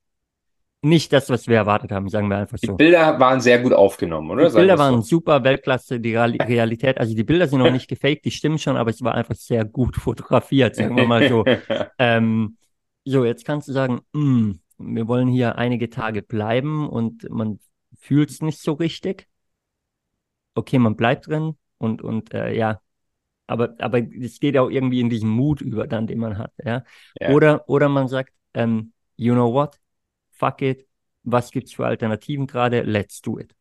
nicht 0.82 1.14
das, 1.14 1.30
was 1.30 1.48
wir 1.48 1.58
erwartet 1.58 1.92
haben, 1.92 2.10
sagen 2.10 2.28
wir 2.28 2.38
einfach 2.38 2.58
so. 2.58 2.72
Die 2.72 2.78
Bilder 2.84 3.20
waren 3.20 3.40
sehr 3.40 3.60
gut 3.60 3.74
aufgenommen, 3.74 4.32
oder? 4.32 4.50
Die 4.50 4.56
Bilder 4.56 4.78
waren 4.78 5.02
so. 5.02 5.18
super, 5.18 5.44
Weltklasse, 5.44 6.00
die 6.00 6.16
Realität, 6.16 6.98
also 6.98 7.16
die 7.16 7.24
Bilder 7.24 7.48
sind 7.48 7.60
noch 7.60 7.72
nicht 7.72 7.88
gefaked, 7.88 8.26
die 8.26 8.32
stimmen 8.32 8.58
schon, 8.58 8.78
aber 8.78 8.90
es 8.90 9.04
war 9.04 9.16
einfach 9.16 9.36
sehr 9.36 9.64
gut 9.66 9.96
fotografiert, 9.98 10.76
sagen 10.76 10.96
wir 10.98 11.06
mal 11.06 11.30
so. 11.30 11.46
ähm, 12.00 12.58
so, 13.06 13.26
jetzt 13.26 13.46
kannst 13.46 13.68
du 13.68 13.74
sagen, 13.74 14.02
mh, 14.14 14.22
hm, 14.22 14.60
wir 14.96 15.08
wollen 15.08 15.28
hier 15.28 15.58
einige 15.58 15.90
Tage 15.90 16.24
bleiben 16.24 16.90
und 16.90 17.30
man 17.30 17.60
fühlt 18.00 18.32
es 18.32 18.42
nicht 18.42 18.60
so 18.60 18.74
richtig. 18.74 19.28
Okay, 20.56 20.80
man 20.80 20.96
bleibt 20.96 21.28
drin, 21.28 21.56
und, 21.82 22.04
und 22.04 22.34
äh, 22.34 22.54
ja, 22.54 22.80
aber, 23.48 23.76
aber 23.80 24.00
es 24.00 24.40
geht 24.40 24.56
auch 24.58 24.70
irgendwie 24.70 25.00
in 25.00 25.10
diesen 25.10 25.30
Mut 25.30 25.62
über, 25.62 25.88
dann, 25.88 26.06
den 26.06 26.20
man 26.20 26.38
hat, 26.38 26.54
ja. 26.64 26.84
ja. 27.20 27.30
Oder, 27.32 27.68
oder 27.68 27.90
man 27.90 28.08
sagt, 28.08 28.34
ähm, 28.54 28.94
you 29.18 29.34
know 29.34 29.52
what, 29.52 29.80
fuck 30.42 30.62
it, 30.64 30.88
was 31.24 31.52
gibt's 31.52 31.74
für 31.74 31.86
Alternativen 31.86 32.48
gerade, 32.48 32.82
let's 32.82 33.22
do 33.22 33.40
it. 33.40 33.54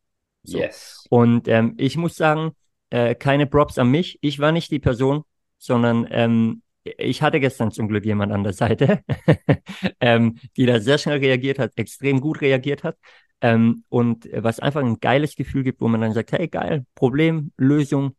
So. 0.43 0.57
Yes. 0.57 1.05
Und 1.09 1.47
ähm, 1.47 1.75
ich 1.77 1.95
muss 1.95 2.15
sagen, 2.15 2.51
äh, 2.89 3.13
keine 3.13 3.45
Props 3.45 3.77
an 3.77 3.89
mich, 3.89 4.17
ich 4.21 4.39
war 4.39 4.51
nicht 4.51 4.71
die 4.71 4.79
Person, 4.79 5.23
sondern 5.59 6.07
ähm, 6.09 6.63
ich 6.83 7.21
hatte 7.21 7.39
gestern 7.39 7.71
zum 7.71 7.87
Glück 7.87 8.03
jemand 8.05 8.31
an 8.31 8.43
der 8.43 8.53
Seite, 8.53 9.03
ähm, 9.99 10.39
die 10.57 10.65
da 10.65 10.79
sehr 10.79 10.97
schnell 10.97 11.19
reagiert 11.19 11.59
hat, 11.59 11.73
extrem 11.75 12.19
gut 12.19 12.41
reagiert 12.41 12.83
hat. 12.83 12.97
Ähm, 13.41 13.83
und 13.89 14.27
was 14.33 14.59
einfach 14.59 14.81
ein 14.81 14.99
geiles 14.99 15.35
Gefühl 15.35 15.63
gibt, 15.63 15.81
wo 15.81 15.87
man 15.87 16.01
dann 16.01 16.13
sagt, 16.13 16.31
hey 16.31 16.47
geil, 16.47 16.85
Problem, 16.95 17.51
Lösung, 17.57 18.15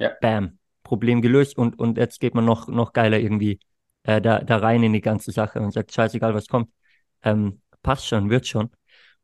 ja. 0.00 0.10
bam, 0.20 0.58
Problem 0.82 1.22
gelöst 1.22 1.56
und, 1.56 1.78
und 1.78 1.98
jetzt 1.98 2.20
geht 2.20 2.34
man 2.34 2.44
noch, 2.44 2.66
noch 2.66 2.92
geiler 2.92 3.20
irgendwie 3.20 3.60
äh, 4.02 4.20
da, 4.20 4.40
da 4.40 4.56
rein 4.56 4.82
in 4.82 4.92
die 4.92 5.00
ganze 5.00 5.30
Sache 5.30 5.60
und 5.60 5.72
sagt, 5.72 5.92
scheißegal, 5.92 6.34
was 6.34 6.48
kommt. 6.48 6.70
Ähm, 7.22 7.60
passt 7.82 8.06
schon, 8.06 8.30
wird 8.30 8.46
schon. 8.46 8.70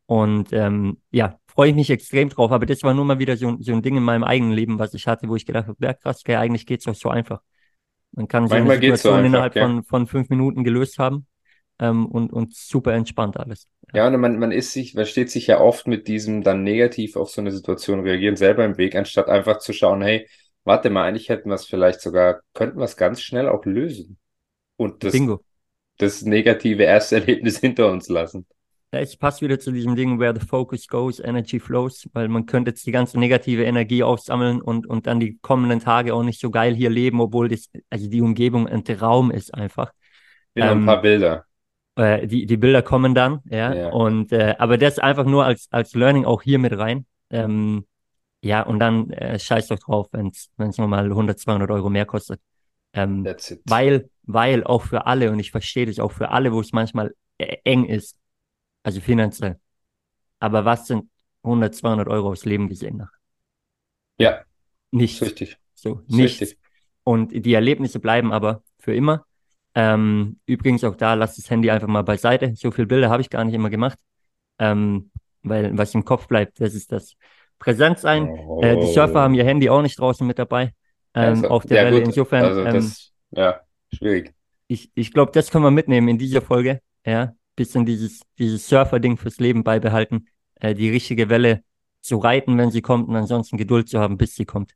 Und 0.06 0.52
ähm, 0.52 1.00
ja, 1.10 1.38
freue 1.46 1.70
ich 1.70 1.74
mich 1.74 1.90
extrem 1.90 2.28
drauf. 2.28 2.52
Aber 2.52 2.66
das 2.66 2.82
war 2.82 2.94
nur 2.94 3.04
mal 3.04 3.18
wieder 3.18 3.36
so, 3.36 3.56
so 3.60 3.72
ein 3.72 3.82
Ding 3.82 3.96
in 3.96 4.02
meinem 4.02 4.24
eigenen 4.24 4.52
Leben, 4.52 4.78
was 4.78 4.94
ich 4.94 5.06
hatte, 5.06 5.28
wo 5.28 5.36
ich 5.36 5.46
gedacht 5.46 5.66
habe, 5.66 5.84
ja 5.84 5.94
krass, 5.94 6.20
okay, 6.24 6.36
eigentlich 6.36 6.66
geht's 6.66 6.84
doch 6.84 6.94
so 6.94 7.08
einfach. 7.08 7.40
Man 8.12 8.28
kann 8.28 8.48
so 8.48 8.54
eine 8.54 8.72
Situation 8.72 9.20
so 9.20 9.24
innerhalb 9.26 9.56
ja. 9.56 9.64
von, 9.64 9.84
von 9.84 10.06
fünf 10.06 10.28
Minuten 10.28 10.64
gelöst 10.64 10.98
haben 10.98 11.26
ähm, 11.78 12.06
und, 12.06 12.32
und 12.32 12.54
super 12.54 12.92
entspannt 12.92 13.36
alles. 13.36 13.68
Ja, 13.92 14.06
und 14.06 14.18
man, 14.20 14.38
man 14.38 14.52
ist 14.52 14.72
sich, 14.72 14.94
man 14.94 15.06
steht 15.06 15.30
sich 15.30 15.46
ja 15.46 15.60
oft 15.60 15.86
mit 15.86 16.08
diesem 16.08 16.42
dann 16.42 16.62
negativ 16.62 17.16
auf 17.16 17.30
so 17.30 17.40
eine 17.40 17.52
Situation 17.52 18.00
reagieren 18.00 18.36
selber 18.36 18.64
im 18.64 18.78
Weg, 18.78 18.94
anstatt 18.94 19.28
einfach 19.28 19.58
zu 19.58 19.72
schauen, 19.72 20.02
hey, 20.02 20.28
warte 20.64 20.90
mal, 20.90 21.04
eigentlich 21.04 21.28
hätten 21.28 21.50
wir 21.50 21.54
es 21.54 21.66
vielleicht 21.66 22.00
sogar, 22.00 22.40
könnten 22.54 22.78
wir 22.78 22.84
es 22.84 22.96
ganz 22.96 23.20
schnell 23.22 23.48
auch 23.48 23.64
lösen. 23.64 24.18
Und 24.76 25.04
das, 25.04 25.12
Bingo. 25.12 25.42
Das 25.98 26.22
negative 26.22 26.84
Ersterlebnis 26.84 27.58
hinter 27.60 27.90
uns 27.90 28.08
lassen. 28.08 28.46
Ja, 28.92 29.00
ich 29.00 29.18
passe 29.18 29.44
wieder 29.44 29.58
zu 29.58 29.72
diesem 29.72 29.96
Ding, 29.96 30.20
where 30.20 30.32
the 30.38 30.46
focus 30.46 30.86
goes, 30.86 31.18
energy 31.18 31.58
flows, 31.58 32.08
weil 32.12 32.28
man 32.28 32.46
könnte 32.46 32.70
jetzt 32.70 32.86
die 32.86 32.92
ganze 32.92 33.18
negative 33.18 33.64
Energie 33.64 34.02
aufsammeln 34.02 34.62
und, 34.62 34.86
und 34.86 35.06
dann 35.06 35.18
die 35.18 35.38
kommenden 35.38 35.80
Tage 35.80 36.14
auch 36.14 36.22
nicht 36.22 36.40
so 36.40 36.50
geil 36.50 36.74
hier 36.74 36.88
leben, 36.88 37.20
obwohl 37.20 37.48
das, 37.48 37.68
also 37.90 38.08
die 38.08 38.20
Umgebung 38.22 38.68
ein 38.68 38.84
Traum 38.84 39.30
ist 39.32 39.52
einfach. 39.52 39.92
Ja, 40.54 40.70
ähm, 40.70 40.82
ein 40.82 40.86
paar 40.86 41.02
Bilder. 41.02 41.44
Äh, 41.96 42.26
die, 42.28 42.46
die 42.46 42.56
Bilder 42.56 42.82
kommen 42.82 43.14
dann, 43.14 43.40
ja. 43.50 43.74
ja. 43.74 43.88
Und 43.88 44.32
äh, 44.32 44.54
aber 44.58 44.78
das 44.78 44.98
einfach 44.98 45.24
nur 45.24 45.44
als, 45.44 45.66
als 45.70 45.94
Learning 45.94 46.24
auch 46.24 46.42
hier 46.42 46.58
mit 46.58 46.76
rein. 46.78 47.06
Ähm, 47.30 47.86
ja, 48.42 48.62
und 48.62 48.78
dann 48.78 49.10
äh, 49.10 49.38
scheiß 49.38 49.66
doch 49.68 49.78
drauf, 49.78 50.08
wenn 50.12 50.28
es 50.28 50.78
nochmal 50.78 51.06
100, 51.06 51.38
200 51.38 51.70
Euro 51.70 51.90
mehr 51.90 52.06
kostet. 52.06 52.40
Ähm, 52.92 53.26
weil, 53.64 54.08
weil 54.26 54.64
auch 54.64 54.82
für 54.82 55.06
alle, 55.06 55.30
und 55.30 55.38
ich 55.38 55.50
verstehe 55.50 55.86
das 55.86 55.98
auch 55.98 56.12
für 56.12 56.30
alle, 56.30 56.52
wo 56.52 56.60
es 56.60 56.72
manchmal 56.72 57.14
äh, 57.38 57.56
eng 57.64 57.84
ist, 57.84 58.16
also 58.82 59.00
finanziell. 59.00 59.58
Aber 60.38 60.64
was 60.64 60.86
sind 60.86 61.08
100, 61.42 61.74
200 61.74 62.08
Euro 62.08 62.30
aufs 62.30 62.44
Leben 62.44 62.68
gesehen 62.68 62.98
nach? 62.98 63.12
Ja. 64.18 64.42
Nichts. 64.90 65.22
Richtig. 65.22 65.58
So, 65.74 66.02
nichts. 66.06 66.40
Richtig. 66.40 66.58
Und 67.04 67.30
die 67.32 67.54
Erlebnisse 67.54 68.00
bleiben 68.00 68.32
aber 68.32 68.62
für 68.78 68.94
immer. 68.94 69.24
Ähm, 69.74 70.40
übrigens 70.46 70.82
auch 70.84 70.96
da, 70.96 71.14
lass 71.14 71.36
das 71.36 71.50
Handy 71.50 71.70
einfach 71.70 71.86
mal 71.86 72.02
beiseite. 72.02 72.54
So 72.56 72.70
viele 72.70 72.86
Bilder 72.86 73.10
habe 73.10 73.22
ich 73.22 73.30
gar 73.30 73.44
nicht 73.44 73.54
immer 73.54 73.70
gemacht. 73.70 73.98
Ähm, 74.58 75.10
weil 75.42 75.76
was 75.76 75.94
im 75.94 76.04
Kopf 76.04 76.26
bleibt, 76.26 76.60
das 76.60 76.74
ist 76.74 76.90
das 76.90 77.14
Präsent 77.58 77.98
sein. 77.98 78.28
Oh. 78.28 78.60
Äh, 78.62 78.80
die 78.80 78.92
Surfer 78.92 79.20
haben 79.20 79.34
ihr 79.34 79.44
Handy 79.44 79.70
auch 79.70 79.82
nicht 79.82 79.98
draußen 79.98 80.26
mit 80.26 80.38
dabei. 80.38 80.74
Ähm, 81.14 81.44
also, 81.44 81.48
auf 81.48 81.66
der 81.66 81.82
ja, 81.82 81.84
Welle. 81.84 82.00
Insofern. 82.00 82.44
Also 82.44 82.64
das, 82.64 83.12
ähm, 83.34 83.42
ja, 83.42 83.60
schwierig. 83.96 84.34
Ich, 84.68 84.90
ich 84.94 85.12
glaube, 85.12 85.32
das 85.32 85.50
können 85.50 85.64
wir 85.64 85.70
mitnehmen 85.70 86.08
in 86.08 86.18
dieser 86.18 86.42
Folge. 86.42 86.80
Ja, 87.04 87.34
bisschen 87.54 87.86
dieses, 87.86 88.20
dieses 88.38 88.68
Surfer-Ding 88.68 89.16
fürs 89.16 89.38
Leben 89.38 89.64
beibehalten. 89.64 90.28
Äh, 90.56 90.74
die 90.74 90.90
richtige 90.90 91.28
Welle 91.28 91.62
zu 92.02 92.18
reiten, 92.18 92.56
wenn 92.58 92.70
sie 92.70 92.82
kommt, 92.82 93.08
und 93.08 93.16
ansonsten 93.16 93.56
Geduld 93.56 93.88
zu 93.88 93.98
haben, 93.98 94.16
bis 94.16 94.34
sie 94.34 94.44
kommt. 94.44 94.72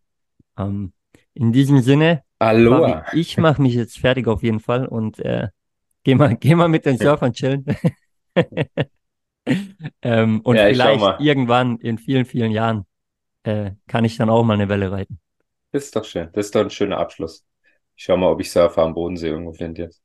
Ähm, 0.59 0.93
in 1.35 1.53
diesem 1.53 1.81
Sinne, 1.81 2.23
Aloha. 2.39 3.05
Fabi, 3.05 3.21
ich 3.21 3.37
mache 3.39 3.63
mich 3.63 3.75
jetzt 3.75 3.99
fertig 3.99 4.27
auf 4.27 4.43
jeden 4.43 4.61
Fall 4.61 4.87
und 4.87 5.19
äh, 5.21 5.49
geh, 6.03 6.15
mal, 6.15 6.37
geh 6.37 6.55
mal 6.55 6.69
mit 6.69 6.87
den 6.87 6.99
Surfern 6.99 7.33
chillen. 7.33 7.65
ähm, 10.03 10.41
und 10.41 10.57
ja, 10.57 10.67
vielleicht 10.67 11.21
irgendwann 11.21 11.79
in 11.79 11.99
vielen, 11.99 12.25
vielen 12.25 12.51
Jahren 12.51 12.87
äh, 13.45 13.73
kann 13.87 14.05
ich 14.05 14.17
dann 14.17 14.31
auch 14.31 14.43
mal 14.43 14.55
eine 14.55 14.69
Welle 14.69 14.91
reiten. 14.91 15.21
Das 15.73 15.85
ist 15.85 15.97
doch 15.97 16.05
schön. 16.05 16.29
Das 16.33 16.47
ist 16.47 16.55
doch 16.55 16.63
ein 16.63 16.71
schöner 16.71 16.99
Abschluss. 16.99 17.45
Ich 18.01 18.05
schau 18.05 18.17
mal, 18.17 18.31
ob 18.31 18.41
ich 18.41 18.51
Surfer 18.51 18.81
am 18.81 18.95
Bodensee 18.95 19.29
irgendwo 19.29 19.53
finde 19.53 19.83
jetzt. 19.83 20.01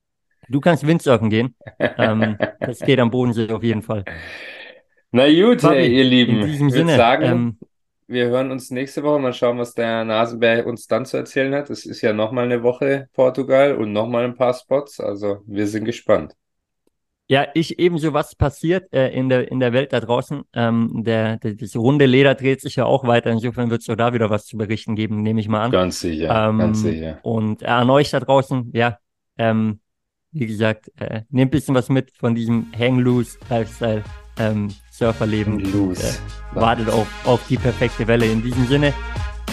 Du 0.49 0.59
kannst 0.59 0.85
Windsurfen 0.85 1.29
gehen. 1.29 1.55
ähm, 1.79 2.37
das 2.59 2.81
geht 2.81 2.99
am 2.99 3.09
Bodensee 3.09 3.49
auf 3.49 3.63
jeden 3.63 3.81
Fall. 3.81 4.03
Na 5.11 5.31
gut, 5.31 5.61
Fabi, 5.61 5.85
ihr 5.85 6.03
Lieben. 6.03 6.41
In 6.41 6.45
diesem 6.45 6.67
ich 6.67 6.73
Sinne, 6.73 6.97
sagen, 6.97 7.23
ähm, 7.23 7.59
wir 8.07 8.25
hören 8.25 8.51
uns 8.51 8.69
nächste 8.69 9.01
Woche. 9.01 9.19
Mal 9.19 9.31
schauen, 9.31 9.59
was 9.59 9.75
der 9.75 10.03
Nasenberg 10.03 10.65
uns 10.65 10.87
dann 10.87 11.05
zu 11.05 11.15
erzählen 11.15 11.55
hat. 11.55 11.69
Es 11.69 11.85
ist 11.85 12.01
ja 12.01 12.11
nochmal 12.11 12.43
eine 12.43 12.63
Woche 12.63 13.07
Portugal 13.13 13.77
und 13.77 13.93
nochmal 13.93 14.25
ein 14.25 14.35
paar 14.35 14.53
Spots. 14.53 14.99
Also 14.99 15.37
wir 15.45 15.65
sind 15.65 15.85
gespannt. 15.85 16.33
Ja, 17.27 17.47
ich 17.55 17.79
ebenso, 17.79 18.13
was 18.13 18.35
passiert 18.35 18.93
äh, 18.93 19.09
in, 19.09 19.29
der, 19.29 19.51
in 19.51 19.59
der 19.59 19.73
Welt 19.73 19.93
da 19.93 19.99
draußen. 19.99 20.43
Ähm, 20.53 21.03
der, 21.03 21.37
der, 21.37 21.55
das 21.55 21.75
runde 21.75 22.05
Leder 22.05 22.35
dreht 22.35 22.61
sich 22.61 22.75
ja 22.75 22.85
auch 22.85 23.07
weiter. 23.07 23.31
Insofern 23.31 23.71
wird 23.71 23.81
es 23.81 23.89
auch 23.89 23.95
da 23.95 24.13
wieder 24.13 24.29
was 24.29 24.45
zu 24.45 24.57
berichten 24.57 24.95
geben, 24.95 25.23
nehme 25.23 25.39
ich 25.39 25.47
mal 25.47 25.63
an. 25.63 25.71
Ganz 25.71 26.01
sicher, 26.01 26.49
ähm, 26.49 26.59
ganz 26.59 26.81
sicher. 26.81 27.19
Und 27.23 27.63
äh, 27.63 27.65
an 27.65 27.89
euch 27.89 28.11
da 28.11 28.19
draußen, 28.19 28.69
ja, 28.75 28.99
ähm, 29.37 29.79
wie 30.31 30.45
gesagt, 30.45 30.91
äh, 30.97 31.21
nehmt 31.29 31.49
ein 31.49 31.51
bisschen 31.51 31.73
was 31.73 31.89
mit 31.89 32.11
von 32.11 32.35
diesem 32.35 32.67
Hang 32.77 32.99
Loose 32.99 33.39
Lifestyle 33.49 34.03
ähm, 34.37 34.69
Surferleben. 34.91 35.59
Loose. 35.59 36.19
Und, 36.51 36.57
äh, 36.57 36.61
wartet 36.61 36.89
auf, 36.89 37.07
auf 37.25 37.47
die 37.47 37.57
perfekte 37.57 38.07
Welle. 38.07 38.25
In 38.27 38.43
diesem 38.43 38.67
Sinne, 38.67 38.93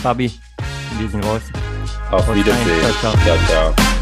Fabi, 0.03 0.31
wir 0.99 1.09
sind 1.09 1.25
raus. 1.25 1.43
Auf 2.11 2.35
Wiedersehen. 2.35 2.81
Ciao, 3.01 3.15
ciao. 3.15 3.25
ciao, 3.25 3.75
ciao. 3.75 4.02